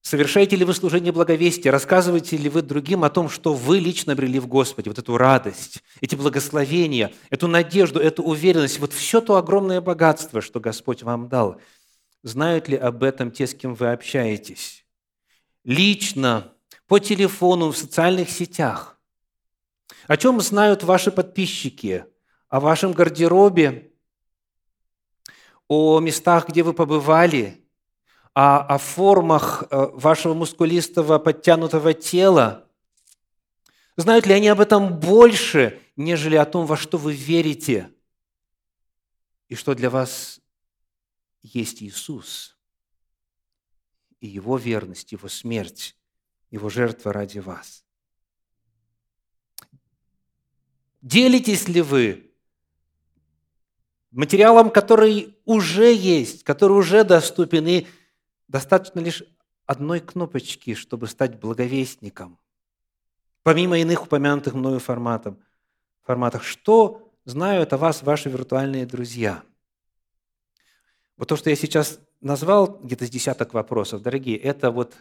Совершаете 0.01 0.55
ли 0.55 0.65
вы 0.65 0.73
служение 0.73 1.11
благовестия? 1.11 1.71
Рассказываете 1.71 2.37
ли 2.37 2.49
вы 2.49 2.63
другим 2.63 3.03
о 3.03 3.11
том, 3.11 3.29
что 3.29 3.53
вы 3.53 3.77
лично 3.77 4.13
обрели 4.13 4.39
в 4.39 4.47
Господе? 4.47 4.89
Вот 4.89 4.97
эту 4.97 5.15
радость, 5.15 5.83
эти 6.01 6.15
благословения, 6.15 7.13
эту 7.29 7.47
надежду, 7.47 7.99
эту 7.99 8.23
уверенность, 8.23 8.79
вот 8.79 8.93
все 8.93 9.21
то 9.21 9.35
огромное 9.35 9.79
богатство, 9.79 10.41
что 10.41 10.59
Господь 10.59 11.03
вам 11.03 11.29
дал. 11.29 11.61
Знают 12.23 12.67
ли 12.67 12.75
об 12.75 13.03
этом 13.03 13.29
те, 13.29 13.45
с 13.45 13.53
кем 13.53 13.75
вы 13.75 13.91
общаетесь? 13.91 14.83
лично, 15.63 16.51
по 16.87 16.97
телефону, 16.97 17.71
в 17.71 17.77
социальных 17.77 18.31
сетях. 18.31 18.99
О 20.07 20.17
чем 20.17 20.41
знают 20.41 20.81
ваши 20.83 21.11
подписчики? 21.11 22.07
О 22.53 22.59
вашем 22.59 22.93
гардеробе, 22.93 23.91
о 25.67 25.99
местах, 25.99 26.49
где 26.49 26.61
вы 26.61 26.73
побывали, 26.73 27.67
о, 28.35 28.59
о 28.59 28.77
формах 28.77 29.63
э, 29.71 29.87
вашего 29.93 30.35
мускулистого 30.35 31.17
подтянутого 31.17 31.95
тела. 31.95 32.69
Знают 33.97 34.27
ли 34.27 34.35
они 34.35 34.49
об 34.49 34.59
этом 34.59 34.99
больше, 34.99 35.81
нежели 35.95 36.35
о 36.35 36.45
том, 36.45 36.67
во 36.67 36.77
что 36.77 36.99
вы 36.99 37.13
верите 37.13 37.89
и 39.47 39.55
что 39.55 39.73
для 39.73 39.89
вас 39.89 40.39
есть 41.41 41.81
Иисус? 41.81 42.55
и 44.19 44.27
Его 44.27 44.57
верность, 44.57 45.11
Его 45.11 45.27
смерть, 45.27 45.97
Его 46.51 46.69
жертва 46.69 47.11
ради 47.11 47.39
вас. 47.39 47.83
Делитесь 51.01 51.67
ли 51.67 51.81
вы 51.81 52.32
материалом, 54.13 54.69
который 54.69 55.35
уже 55.45 55.93
есть, 55.93 56.43
который 56.43 56.73
уже 56.73 57.03
доступен, 57.03 57.67
и 57.67 57.87
достаточно 58.47 58.99
лишь 58.99 59.23
одной 59.65 59.99
кнопочки, 59.99 60.75
чтобы 60.75 61.07
стать 61.07 61.39
благовестником. 61.39 62.39
Помимо 63.41 63.79
иных 63.79 64.03
упомянутых 64.03 64.53
мною 64.53 64.79
форматов, 64.79 65.35
форматах, 66.03 66.43
что 66.43 67.11
знают 67.25 67.73
о 67.73 67.77
вас 67.77 68.03
ваши 68.03 68.29
виртуальные 68.29 68.85
друзья? 68.85 69.43
Вот 71.17 71.29
то, 71.29 71.35
что 71.35 71.49
я 71.49 71.55
сейчас 71.55 71.99
назвал, 72.21 72.79
где-то 72.79 73.05
с 73.05 73.09
десяток 73.09 73.53
вопросов, 73.53 74.01
дорогие, 74.01 74.37
это 74.37 74.71
вот 74.71 74.95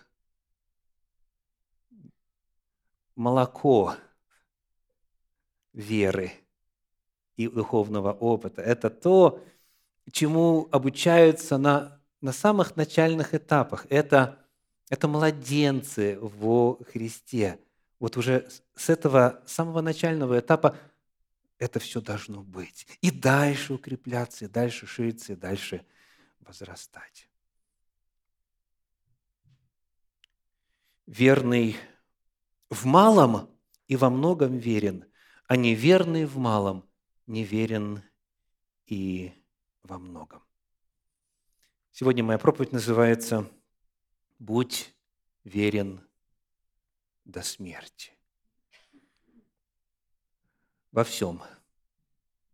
молоко 3.15 3.95
веры 5.73 6.33
и 7.37 7.49
духовного 7.49 8.13
опыта. 8.13 8.63
Это 8.63 8.91
то, 8.91 9.43
чему 10.11 10.69
обучаются 10.71 11.59
на, 11.59 12.01
на 12.21 12.33
самых 12.33 12.77
начальных 12.77 13.35
этапах. 13.35 13.87
Это 13.91 14.43
это 14.93 15.09
младенцы 15.09 16.19
во 16.21 16.79
Христе. 16.93 17.59
Вот 17.99 18.19
уже 18.19 18.47
с 18.77 18.91
этого 18.91 19.43
самого 19.47 19.81
начального 19.81 20.39
этапа 20.39 20.77
это 21.57 21.81
все 21.81 22.03
должно 22.03 22.43
быть. 22.43 22.87
И 23.01 23.11
дальше 23.11 23.73
укрепляться, 23.73 24.45
и 24.45 24.49
дальше 24.49 24.87
шириться, 24.87 25.33
и 25.33 25.37
дальше 25.37 25.87
возрастать. 26.41 27.31
Верный 31.07 31.75
в 32.69 32.85
малом 32.85 33.49
и 33.89 33.97
во 33.97 34.11
многом 34.11 34.59
верен, 34.59 35.07
а 35.47 35.57
неверный 35.57 36.27
в 36.27 36.37
малом 36.37 36.87
неверен 37.33 38.03
и 38.87 39.33
во 39.83 39.99
многом. 39.99 40.43
Сегодня 41.91 42.23
моя 42.23 42.39
проповедь 42.39 42.73
называется 42.73 43.51
будь 44.39 44.95
верен 45.43 46.07
до 47.25 47.43
смерти. 47.43 48.13
Во 50.91 51.05
всем, 51.05 51.43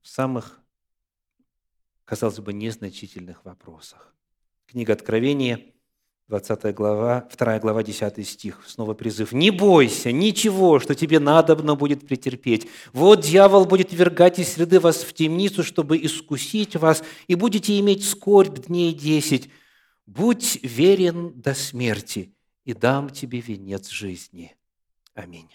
в 0.00 0.08
самых, 0.08 0.60
казалось 2.04 2.38
бы, 2.38 2.52
незначительных 2.52 3.44
вопросах. 3.44 4.14
Книга 4.66 4.92
Откровения, 4.92 5.74
20 6.28 6.74
глава, 6.74 7.26
2 7.38 7.58
глава, 7.58 7.82
10 7.82 8.28
стих, 8.28 8.62
снова 8.66 8.92
призыв. 8.92 9.32
«Не 9.32 9.50
бойся 9.50 10.12
ничего, 10.12 10.78
что 10.78 10.94
тебе 10.94 11.20
надобно 11.20 11.74
будет 11.74 12.06
претерпеть. 12.06 12.68
Вот 12.92 13.22
дьявол 13.22 13.64
будет 13.64 13.92
вергать 13.94 14.38
из 14.38 14.52
среды 14.52 14.78
вас 14.78 14.98
в 15.04 15.14
темницу, 15.14 15.64
чтобы 15.64 15.96
искусить 15.96 16.76
вас, 16.76 17.02
и 17.28 17.34
будете 17.34 17.78
иметь 17.80 18.06
скорбь 18.06 18.66
дней 18.66 18.92
десять. 18.92 19.48
Будь 20.04 20.58
верен 20.62 21.32
до 21.34 21.54
смерти, 21.54 22.34
и 22.64 22.74
дам 22.74 23.08
тебе 23.08 23.40
венец 23.40 23.88
жизни. 23.88 24.54
Аминь. 25.14 25.48